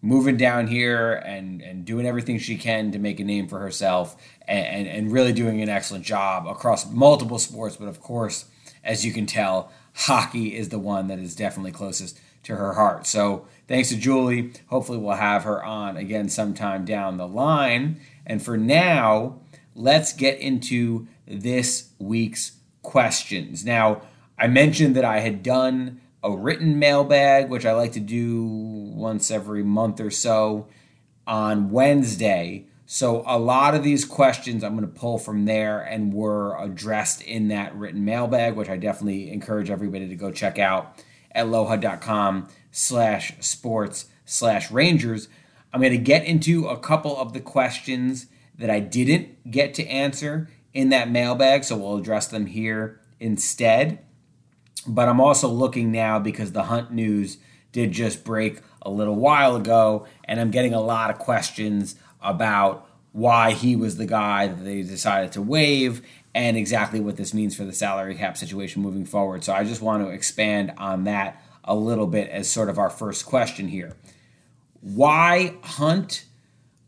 [0.00, 4.16] moving down here and, and doing everything she can to make a name for herself
[4.46, 8.46] and, and, and really doing an excellent job across multiple sports, but of course
[8.84, 13.06] as you can tell, hockey is the one that is definitely closest to her heart.
[13.06, 14.52] So thanks to Julie.
[14.66, 18.00] Hopefully, we'll have her on again sometime down the line.
[18.26, 19.40] And for now,
[19.74, 22.52] let's get into this week's
[22.82, 23.64] questions.
[23.64, 24.02] Now,
[24.38, 29.30] I mentioned that I had done a written mailbag, which I like to do once
[29.30, 30.68] every month or so
[31.26, 32.66] on Wednesday.
[32.86, 37.22] So a lot of these questions I'm going to pull from there and were addressed
[37.22, 41.02] in that written mailbag, which I definitely encourage everybody to go check out
[41.32, 45.28] at lohud.com slash sports slash rangers.
[45.72, 48.26] I'm going to get into a couple of the questions
[48.58, 54.00] that I didn't get to answer in that mailbag, so we'll address them here instead.
[54.88, 57.38] But I'm also looking now because the Hunt news
[57.70, 62.88] did just break a little while ago, and I'm getting a lot of questions about
[63.12, 66.02] why he was the guy that they decided to waive
[66.34, 69.44] and exactly what this means for the salary cap situation moving forward.
[69.44, 72.90] So I just want to expand on that a little bit as sort of our
[72.90, 73.96] first question here.
[74.80, 76.26] Why Hunt?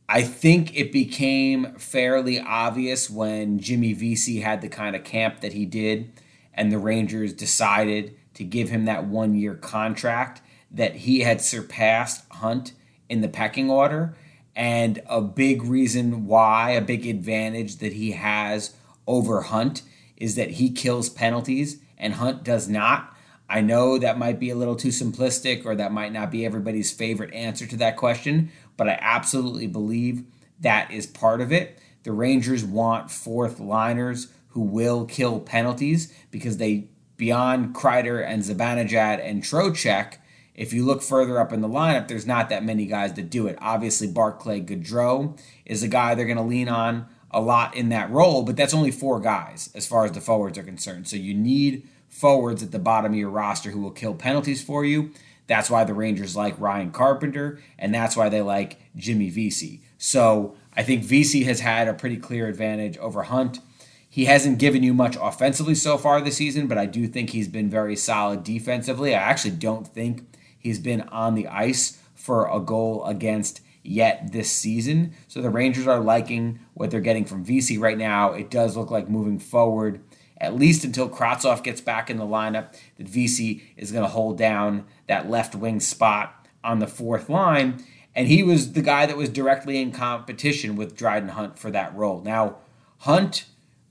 [0.09, 5.53] I think it became fairly obvious when Jimmy Vesey had the kind of camp that
[5.53, 6.13] he did,
[6.55, 12.25] and the Rangers decided to give him that one year contract that he had surpassed
[12.31, 12.73] Hunt
[13.09, 14.15] in the pecking order
[14.57, 18.75] and a big reason why, a big advantage that he has
[19.07, 19.83] over Hunt
[20.17, 23.15] is that he kills penalties and Hunt does not.
[23.49, 26.93] I know that might be a little too simplistic or that might not be everybody's
[26.93, 30.25] favorite answer to that question, but I absolutely believe
[30.61, 31.79] that is part of it.
[32.03, 39.25] The Rangers want fourth liners who will kill penalties because they, beyond Kreider and Zibanejad
[39.25, 40.15] and Trocheck,
[40.55, 43.47] if you look further up in the lineup, there's not that many guys that do
[43.47, 43.59] it.
[43.61, 48.11] Obviously, Barclay Goodrow is a guy they're going to lean on a lot in that
[48.11, 51.07] role, but that's only four guys as far as the forwards are concerned.
[51.07, 51.87] So you need
[52.17, 55.11] forwards at the bottom of your roster who will kill penalties for you.
[55.47, 59.83] That's why the Rangers like Ryan Carpenter, and that's why they like Jimmy Vesey.
[59.99, 63.61] So I think Vesey has had a pretty clear advantage over Hunt.
[64.09, 67.49] He hasn't given you much offensively so far this season, but I do think he's
[67.49, 69.15] been very solid defensively.
[69.15, 70.25] I actually don't think
[70.67, 75.15] He's been on the ice for a goal against yet this season.
[75.29, 78.33] So the Rangers are liking what they're getting from Vesey right now.
[78.33, 80.01] It does look like moving forward,
[80.39, 84.39] at least until Kravtsov gets back in the lineup, that Vesey is going to hold
[84.39, 87.83] down that left wing spot on the fourth line.
[88.15, 91.95] And he was the guy that was directly in competition with Dryden Hunt for that
[91.95, 92.23] role.
[92.23, 92.57] Now,
[93.01, 93.47] Hunt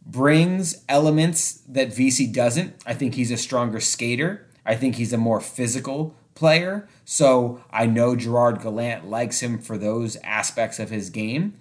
[0.05, 2.75] brings elements that Vesey doesn't.
[2.85, 4.47] I think he's a stronger skater.
[4.65, 6.87] I think he's a more physical player.
[7.05, 11.55] So I know Gerard Gallant likes him for those aspects of his game.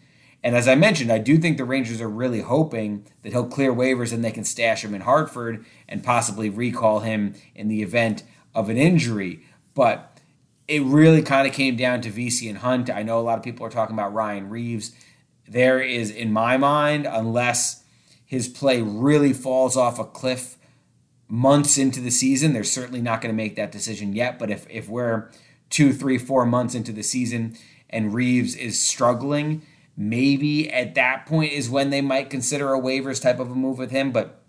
[0.44, 3.72] And as I mentioned, I do think the Rangers are really hoping that he'll clear
[3.72, 8.24] waivers and they can stash him in Hartford and possibly recall him in the event
[8.54, 9.40] of an injury.
[9.74, 10.20] But
[10.68, 12.90] it really kind of came down to Vesey and Hunt.
[12.90, 14.92] I know a lot of people are talking about Ryan Reaves.
[15.48, 17.82] There is, in my mind, unless
[18.26, 20.58] his play really falls off a cliff
[21.26, 22.52] months into the season.
[22.52, 24.38] They're certainly not going to make that decision yet.
[24.38, 25.30] But if, if we're
[25.70, 27.56] two, three, four months into the season
[27.88, 29.62] and Reeves is struggling,
[29.96, 33.78] maybe at that point is when they might consider a waivers type of a move
[33.78, 34.12] with him.
[34.12, 34.42] But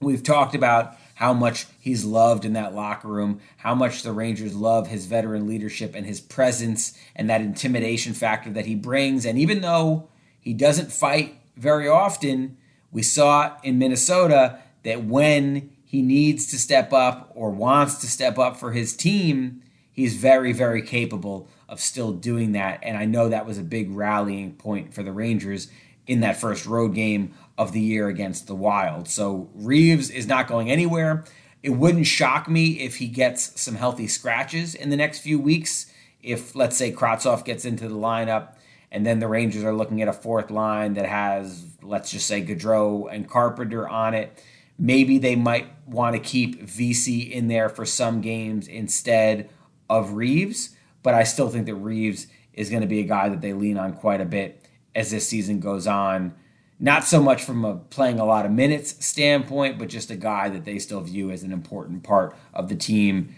[0.00, 4.54] we've talked about how much he's loved in that locker room, how much the Rangers
[4.54, 9.24] love his veteran leadership and his presence and that intimidation factor that he brings.
[9.24, 12.58] And even though he doesn't fight very often,
[12.92, 18.38] we saw in Minnesota that when he needs to step up or wants to step
[18.38, 22.80] up for his team, he's very, very capable of still doing that.
[22.82, 25.68] And I know that was a big rallying point for the Rangers
[26.06, 29.08] in that first road game of the year against the Wild.
[29.08, 31.24] So Reaves is not going anywhere.
[31.62, 35.86] It wouldn't shock me if he gets some healthy scratches in the next few weeks.
[36.22, 38.54] If, let's say, Kravtsov gets into the lineup
[38.92, 42.44] and then the Rangers are looking at a fourth line that has, let's just say,
[42.44, 44.40] Goodrow and Carpenter on it
[44.78, 49.48] Maybe they might want to keep Vesey in there for some games instead
[49.88, 50.75] of Reaves,
[51.06, 53.78] but I still think that Reaves is going to be a guy that they lean
[53.78, 56.34] on quite a bit as this season goes on.
[56.80, 60.48] Not so much from a playing a lot of minutes standpoint, but just a guy
[60.48, 63.36] that they still view as an important part of the team,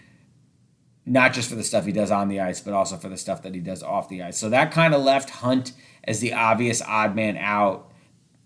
[1.05, 3.43] not just for the stuff he does on the ice, but also for the stuff
[3.43, 4.39] that he does off the ice.
[4.39, 5.73] So that kind of left Hunt
[6.05, 7.91] as the obvious odd man out.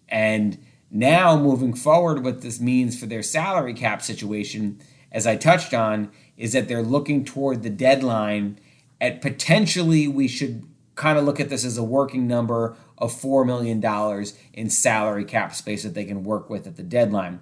[0.09, 0.57] And
[0.91, 4.81] now, moving forward, what this means for their salary cap situation,
[5.13, 8.59] as I touched on, is that they're looking toward the deadline
[9.01, 13.45] at potentially we should kind of look at this as a working number of $4
[13.45, 13.83] million
[14.53, 17.41] in salary cap space that they can work with at the deadline.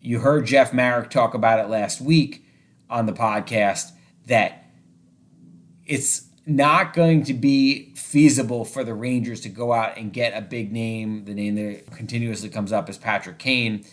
[0.00, 2.44] You heard Jeff Marek talk about it last week
[2.88, 3.92] on the podcast
[4.26, 4.64] that
[5.86, 10.40] it's not going to be feasible for the Rangers to go out and get a
[10.40, 11.24] big name.
[11.24, 13.84] The name that continuously comes up is Patrick Kane.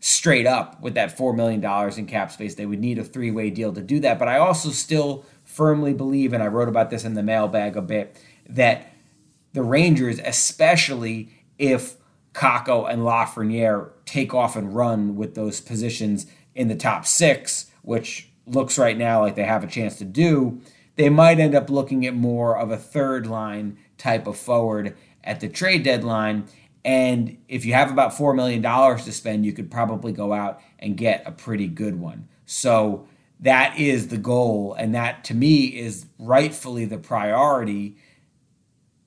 [0.00, 1.62] Straight up with that $4 million
[1.98, 4.18] in cap space, they would need a three way deal to do that.
[4.18, 7.82] But I also still firmly believe, and I wrote about this in the mailbag a
[7.82, 8.16] bit,
[8.48, 8.92] that
[9.52, 11.96] the Rangers, especially if
[12.32, 18.30] Kakko and Lafreniere take off and run with those positions in the top six, which
[18.46, 20.60] looks right now like they have a chance to do,
[20.96, 25.40] they might end up looking at more of a third line type of forward at
[25.40, 26.44] the trade deadline.
[26.84, 30.96] And if you have about $4 million to spend, you could probably go out and
[30.96, 32.28] get a pretty good one.
[32.46, 33.06] So
[33.40, 34.74] that is the goal.
[34.78, 37.96] And that to me is rightfully the priority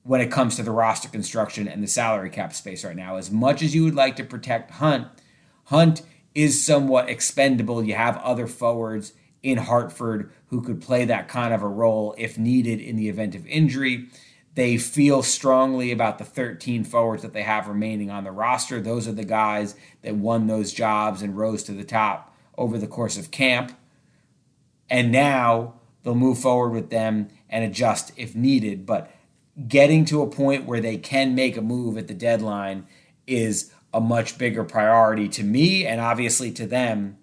[0.02, 3.16] when it comes to the roster construction and the salary cap space right now.
[3.16, 5.08] As much as you would like to protect Hunt,
[5.64, 6.02] Hunt
[6.34, 7.82] is somewhat expendable.
[7.82, 12.36] You have other forwards in Hartford who could play that kind of a role if
[12.36, 14.08] needed in the event of injury.
[14.54, 18.80] They feel strongly about the 13 forwards that they have remaining on the roster.
[18.80, 22.86] Those are the guys that won those jobs and rose to the top over the
[22.86, 23.72] course of camp.
[24.90, 28.86] And now they'll move forward with them and adjust if needed.
[28.86, 29.10] But
[29.68, 32.86] getting to a point where they can make a move at the deadline
[33.26, 37.16] is a much bigger priority to me and obviously to them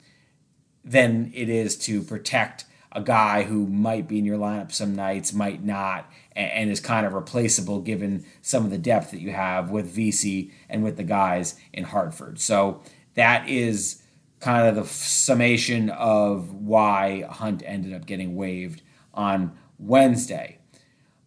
[0.84, 5.32] than it is to protect a guy who might be in your lineup some nights,
[5.32, 9.70] might not, and, is kind of replaceable given some of the depth that you have
[9.70, 12.40] with Vesey and with the guys in Hartford.
[12.40, 12.82] So
[13.14, 14.01] that is
[14.42, 18.82] kind of the summation of why Hunt ended up getting waived
[19.14, 20.58] on Wednesday.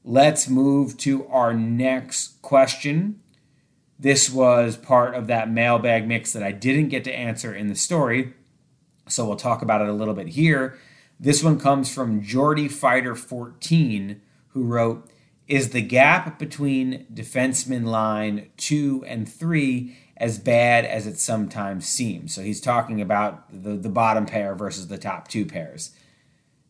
[0.04, 3.20] Let's move to our next question.
[3.98, 7.74] This was part of that mailbag mix that I didn't get to answer in the
[7.74, 8.34] story.
[9.08, 10.78] So we'll talk about it a little bit here.
[11.18, 15.08] This one comes from Jordy Fighter 14, who wrote,
[15.46, 22.34] Is the gap between defenseman line two and three as bad as it sometimes seems?
[22.34, 25.90] So he's talking about the, the bottom pair versus the top two pairs.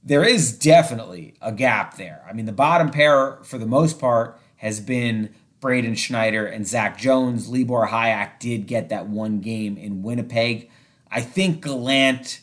[0.03, 2.25] There is definitely a gap there.
[2.29, 6.99] I mean, the bottom pair, for the most part, has been Braden Schneider and Zac
[6.99, 7.49] Jones.
[7.49, 10.71] Libor Hajek did get that one game in Winnipeg.
[11.11, 12.41] I think Gallant,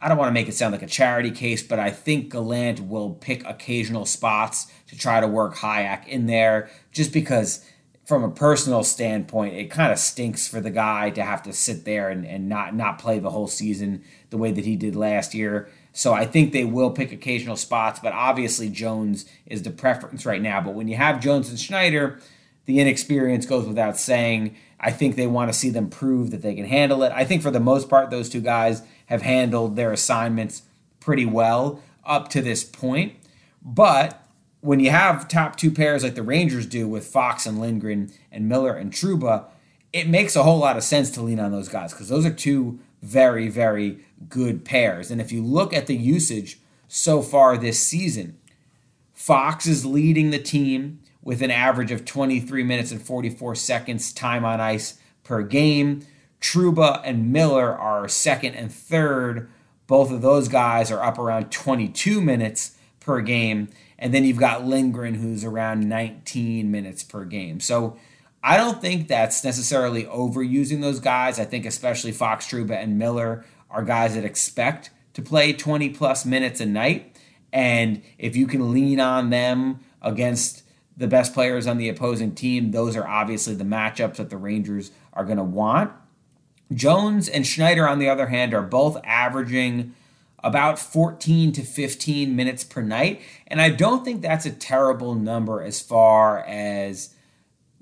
[0.00, 2.80] I don't want to make it sound like a charity case, but I think Gallant
[2.80, 7.64] will pick occasional spots to try to work Hajek in there just because
[8.10, 11.84] from a personal standpoint, it kind of stinks for the guy to have to sit
[11.84, 15.32] there and, and not not play the whole season the way that he did last
[15.32, 15.68] year.
[15.92, 20.42] So I think they will pick occasional spots, but obviously Jones is the preference right
[20.42, 20.60] now.
[20.60, 22.18] But when you have Jones and Schneider,
[22.64, 24.56] the inexperience goes without saying.
[24.80, 27.12] I think they want to see them prove that they can handle it.
[27.14, 30.62] I think for the most part, those two guys have handled their assignments
[30.98, 33.14] pretty well up to this point.
[33.62, 34.20] But
[34.60, 38.48] when you have top two pairs like the Rangers do with Fox and Lindgren and
[38.48, 39.46] Miller and Trouba,
[39.92, 42.32] it makes a whole lot of sense to lean on those guys because those are
[42.32, 45.10] two very, very good pairs.
[45.10, 48.38] And if you look at the usage so far this season,
[49.12, 54.44] Fox is leading the team with an average of 23 minutes and 44 seconds time
[54.44, 56.02] on ice per game.
[56.40, 59.50] Trouba and Miller are second and third.
[59.86, 63.68] Both of those guys are up around 22 minutes per game.
[64.00, 67.60] And then you've got Lindgren, who's around 19 minutes per game.
[67.60, 67.98] So
[68.42, 71.38] I don't think that's necessarily overusing those guys.
[71.38, 76.24] I think especially Fox, Trouba, and Miller are guys that expect to play 20 plus
[76.24, 77.18] minutes a night.
[77.52, 80.62] And if you can lean on them against
[80.96, 84.92] the best players on the opposing team, those are obviously the matchups that the Rangers
[85.12, 85.92] are going to want.
[86.72, 89.94] Jones and Schneider, on the other hand, are both averaging
[90.42, 93.20] about 14 to 15 minutes per night.
[93.46, 97.14] And I don't think that's a terrible number as far as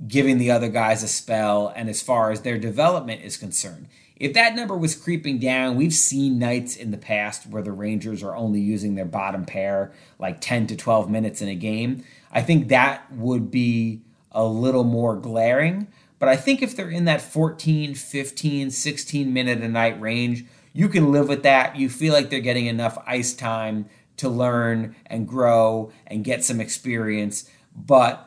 [0.06, 3.88] giving the other guys a spell and as far as their development is concerned.
[4.16, 8.22] If that number was creeping down, we've seen nights in the past where the Rangers
[8.22, 12.04] are only using their bottom pair like 10 to 12 minutes in a game.
[12.32, 14.02] I think that would be
[14.32, 15.86] a little more glaring.
[16.18, 20.88] But I think if they're in that 14, 15, 16 minute a night range, you
[20.88, 21.76] can live with that.
[21.76, 23.88] You feel like they're getting enough ice time
[24.18, 27.48] to learn and grow and get some experience.
[27.74, 28.24] But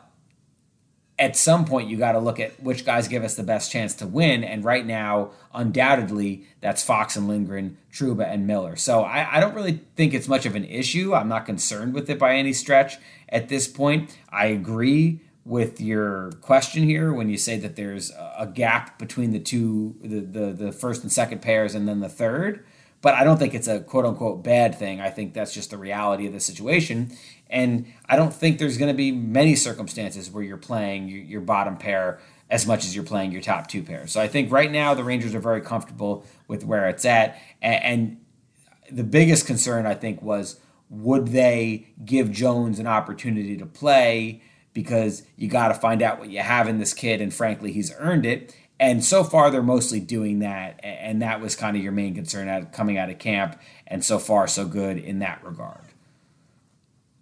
[1.18, 3.94] at some point you got to look at which guys give us the best chance
[3.94, 4.42] to win.
[4.42, 8.74] And right now, undoubtedly, that's Fox and Lindgren, Trouba and Miller.
[8.76, 11.14] So I, I, don't really think it's much of an issue.
[11.14, 12.96] I'm not concerned with it by any stretch
[13.28, 14.18] at this point.
[14.30, 19.40] I agree with your question here when you say that there's a gap between the
[19.40, 22.64] two, the, the, the first and second pairs and then the third.
[23.00, 25.00] But I don't think it's a quote unquote bad thing.
[25.00, 27.10] I think that's just the reality of the situation.
[27.50, 31.40] And I don't think there's going to be many circumstances where you're playing your, your
[31.40, 34.12] bottom pair as much as you're playing your top two pairs.
[34.12, 37.38] So I think right now the Rangers are very comfortable with where it's at.
[37.60, 43.66] And, and the biggest concern, I think, was would they give Jones an opportunity to
[43.66, 44.42] play?
[44.74, 47.20] Because you got to find out what you have in this kid.
[47.20, 48.54] And frankly, he's earned it.
[48.80, 50.80] And so far, they're mostly doing that.
[50.82, 53.60] And that was kind of your main concern at coming out of camp.
[53.86, 55.84] And so far, so good in that regard.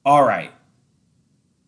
[0.05, 0.53] All right.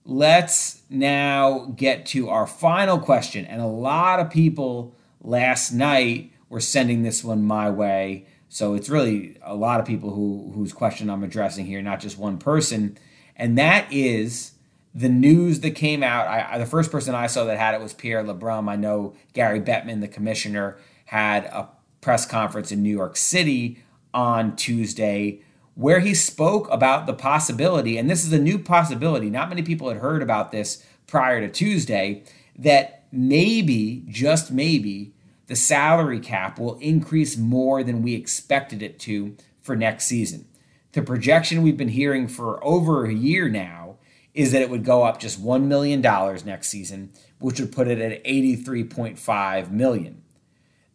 [0.05, 3.45] Let's now get to our final question.
[3.45, 8.27] And a lot of people last night were sending this one my way.
[8.49, 12.19] So it's really a lot of people who whose question I'm addressing here, not just
[12.19, 12.99] one person.
[13.37, 14.52] And that is
[14.95, 16.27] the news that came out.
[16.27, 18.69] I, the first person I saw that had it was Pierre LeBrun.
[18.69, 21.69] I know Gary Bettman, the commissioner, had a
[22.01, 23.83] press conference in New York City
[24.13, 25.43] on Tuesday
[25.75, 29.89] where he spoke about the possibility, and this is a new possibility, not many people
[29.89, 32.23] had heard about this prior to Tuesday,
[32.59, 35.15] that maybe, just maybe,
[35.47, 40.47] the salary cap will increase more than we expected it to for next season.
[40.93, 43.82] The projection we've been hearing for over a year now
[44.35, 48.01] is that it would go up just $1 million next season, which would put it
[48.01, 50.23] at 83.5 million.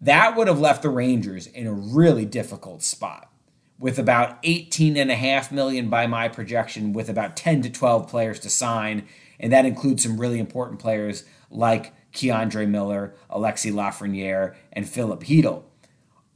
[0.02, 3.32] That would have left the Rangers in a really difficult spot
[3.80, 8.08] with about 18 and a half million by my projection with about 10 to 12
[8.08, 9.08] players to sign
[9.40, 15.64] and that includes some really important players like K'Andre Miller, Alexis Lafreniere, and Filip Chytil.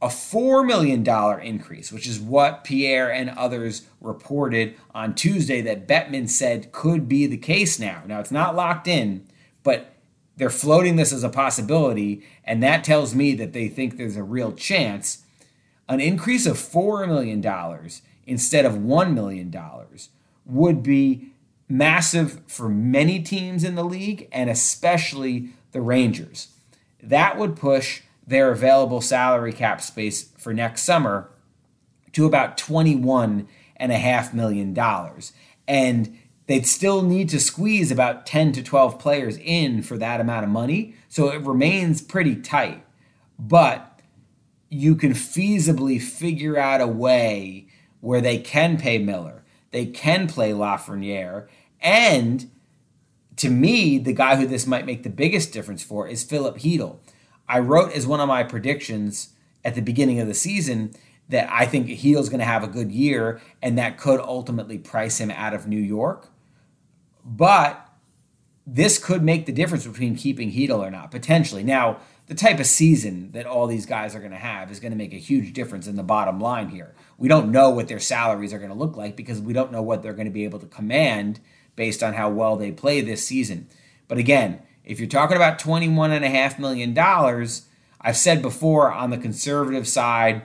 [0.02, 1.06] A $4 million
[1.46, 7.26] increase, which is what Pierre and others reported on Tuesday that Bettman said could be
[7.26, 8.02] the case now.
[8.06, 9.24] Now, it's not locked in,
[9.62, 9.94] but
[10.36, 14.24] they're floating this as a possibility, and that tells me that they think there's a
[14.24, 15.22] real chance
[15.88, 17.44] an increase of $4 million
[18.26, 19.54] instead of $1 million
[20.46, 21.32] would be
[21.68, 26.48] massive for many teams in the league and especially the Rangers.
[27.02, 31.30] That would push their available salary cap space for next summer
[32.12, 34.78] to about $21.5 million.
[35.66, 40.44] And they'd still need to squeeze about 10 to 12 players in for that amount
[40.44, 40.94] of money.
[41.08, 42.84] So it remains pretty tight.
[43.38, 44.00] But
[44.68, 47.66] you can feasibly figure out a way
[48.00, 51.46] where they can pay Miller, they can play Lafreniere,
[51.80, 52.50] and
[53.36, 56.98] to me, the guy who this might make the biggest difference for is Filip Chytil.
[57.52, 60.94] I wrote as one of my predictions at the beginning of the season
[61.28, 65.18] that I think Chytil's going to have a good year, and that could ultimately price
[65.18, 66.28] him out of New York.
[67.22, 67.86] But
[68.66, 71.62] this could make the difference between keeping Chytil or not, potentially.
[71.62, 74.92] Now, the type of season that all these guys are going to have is going
[74.92, 76.94] to make a huge difference in the bottom line here.
[77.18, 79.82] We don't know what their salaries are going to look like because we don't know
[79.82, 81.40] what they're going to be able to command
[81.76, 83.68] based on how well they play this season.
[84.08, 86.98] But again, if you're talking about $21.5 million,
[88.00, 90.42] I've said before on the conservative side,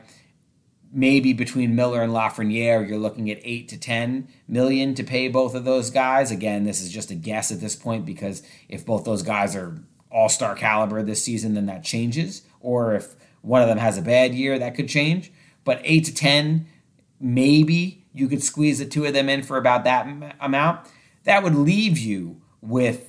[0.91, 5.55] maybe between Miller and Lafreniere, you're looking at eight to ten million to pay both
[5.55, 6.31] of those guys.
[6.31, 9.81] Again, this is just a guess at this point because if both those guys are
[10.11, 12.43] all-star caliber this season, then that changes.
[12.61, 15.31] Or if one of them has a bad year, that could change.
[15.63, 16.67] But eight to ten,
[17.19, 20.07] maybe you could squeeze the two of them in for about that
[20.39, 20.87] amount.
[21.25, 23.06] That would leave you with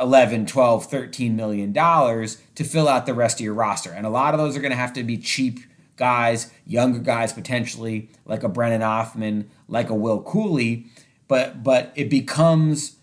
[0.00, 3.90] 11, 12, 13 million dollars to fill out the rest of your roster.
[3.90, 5.60] And a lot of those are going to have to be cheap
[5.96, 10.86] guys, younger guys potentially, like a Brennan Othmann, like a Will Cooley,
[11.26, 12.96] but but it becomes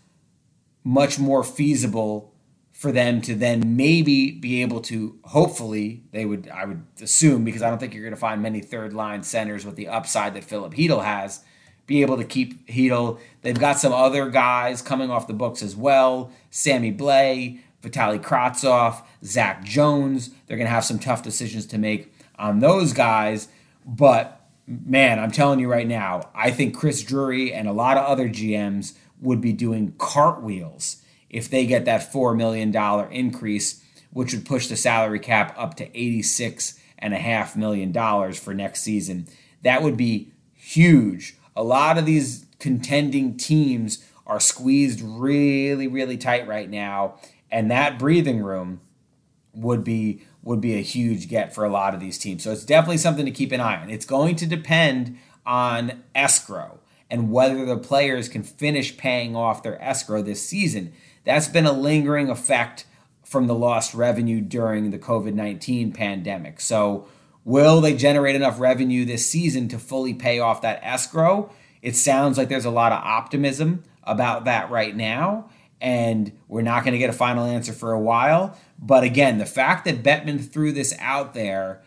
[0.82, 2.32] much more feasible
[2.72, 7.62] for them to then maybe be able to hopefully they would I would assume because
[7.62, 10.44] I don't think you're going to find many third line centers with the upside that
[10.44, 11.42] Filip Chytil has
[11.86, 13.18] be able to keep Chytil.
[13.42, 16.30] They've got some other guys coming off the books as well.
[16.50, 20.30] Sammy Blais, Vitaly Kravtsov, Zac Jones.
[20.46, 23.48] They're going to have some tough decisions to make on those guys.
[23.84, 28.04] But man, I'm telling you right now, I think Chris Drury and a lot of
[28.04, 32.74] other GMs would be doing cartwheels if they get that $4 million
[33.12, 39.26] increase, which would push the salary cap up to $86.5 million for next season.
[39.62, 41.35] That would be huge.
[41.56, 47.18] A lot of these contending teams are squeezed really, really tight right now.
[47.50, 48.80] And that breathing room
[49.54, 52.44] would be would be a huge get for a lot of these teams.
[52.44, 53.90] So it's definitely something to keep an eye on.
[53.90, 56.78] It's going to depend on escrow
[57.10, 60.92] and whether the players can finish paying off their escrow this season.
[61.24, 62.86] That's been a lingering effect
[63.24, 66.60] from the lost revenue during the COVID 19 pandemic.
[66.60, 67.08] So,
[67.46, 71.50] will they generate enough revenue this season to fully pay off that escrow?
[71.80, 75.48] It sounds like there's a lot of optimism about that right now
[75.80, 78.58] and we're not going to get a final answer for a while.
[78.78, 81.82] But again, the fact that Bettman threw this out there,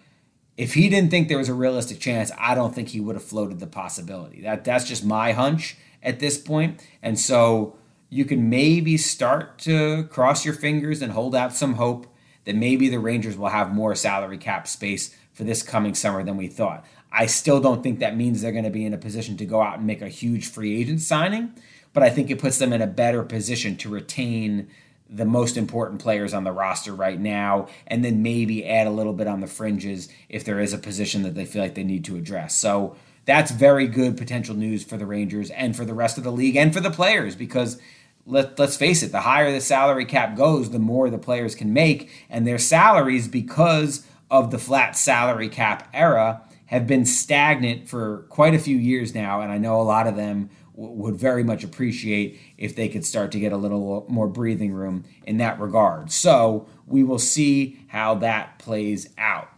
[0.57, 3.23] if he didn't think there was a realistic chance, I don't think he would have
[3.23, 4.41] floated the possibility.
[4.41, 6.85] That that's just my hunch at this point.
[7.01, 7.75] And so
[8.09, 12.07] you can maybe start to cross your fingers and hold out some hope
[12.45, 16.37] that maybe the Rangers will have more salary cap space for this coming summer than
[16.37, 16.85] we thought.
[17.11, 19.61] I still don't think that means they're going to be in a position to go
[19.61, 21.53] out and make a huge free agent signing
[21.93, 24.69] but I think it puts them in a better position to retain
[25.09, 29.13] the most important players on the roster right now, and then maybe add a little
[29.13, 32.05] bit on the fringes if there is a position that they feel like they need
[32.05, 32.55] to address.
[32.55, 36.31] So that's very good potential news for the Rangers and for the rest of the
[36.31, 37.79] league and for the players because
[38.27, 41.73] let, let's face it, the higher the salary cap goes, the more the players can
[41.73, 48.25] make, and their salaries, because of the flat salary cap era, have been stagnant for
[48.29, 51.63] quite a few years now, and I know a lot of them would very much
[51.63, 56.11] appreciate if they could start to get a little more breathing room in that regard.
[56.11, 59.49] So we will see how that plays out.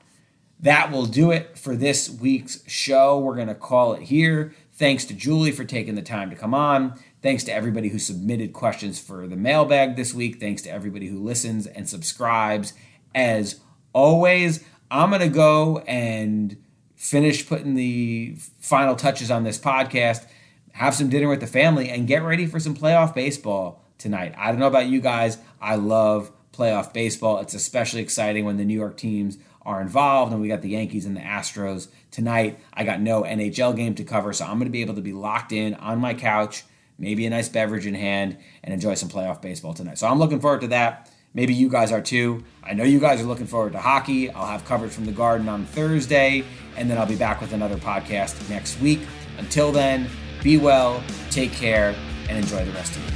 [0.59, 3.19] That will do it for this week's show.
[3.19, 4.53] We're going to call it here.
[4.73, 6.99] Thanks to Julie for taking the time to come on.
[7.21, 10.39] Thanks to everybody who submitted questions for the mailbag this week.
[10.39, 12.73] Thanks to everybody who listens and subscribes.
[13.13, 13.59] As
[13.93, 16.57] always, I'm going to go and
[16.95, 20.25] finish putting the final touches on this podcast
[20.73, 24.33] have some dinner with the family, and get ready for some playoff baseball tonight.
[24.37, 25.37] I don't know about you guys.
[25.61, 27.39] I love playoff baseball.
[27.39, 31.05] It's especially exciting when the New York teams are involved, and we got the Yankees
[31.05, 32.59] and the Astros tonight.
[32.73, 35.13] I got no NHL game to cover, so I'm going to be able to be
[35.13, 36.63] locked in on my couch,
[36.97, 39.99] maybe a nice beverage in hand, and enjoy some playoff baseball tonight.
[39.99, 41.10] So I'm looking forward to that.
[41.33, 42.43] Maybe you guys are too.
[42.61, 44.29] I know you guys are looking forward to hockey.
[44.29, 46.43] I'll have coverage from the Garden on Thursday,
[46.75, 48.99] and then I'll be back with another podcast next week.
[49.37, 50.09] Until then,
[50.43, 51.95] be well, take care,
[52.27, 53.13] and enjoy the rest of it.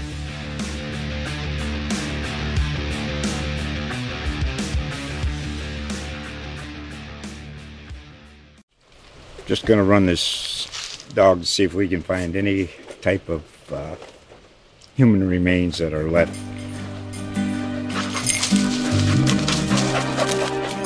[9.46, 12.70] Just going to run this dog to see if we can find any
[13.02, 13.44] type of
[13.74, 13.96] uh,
[14.96, 16.34] human remains that are left.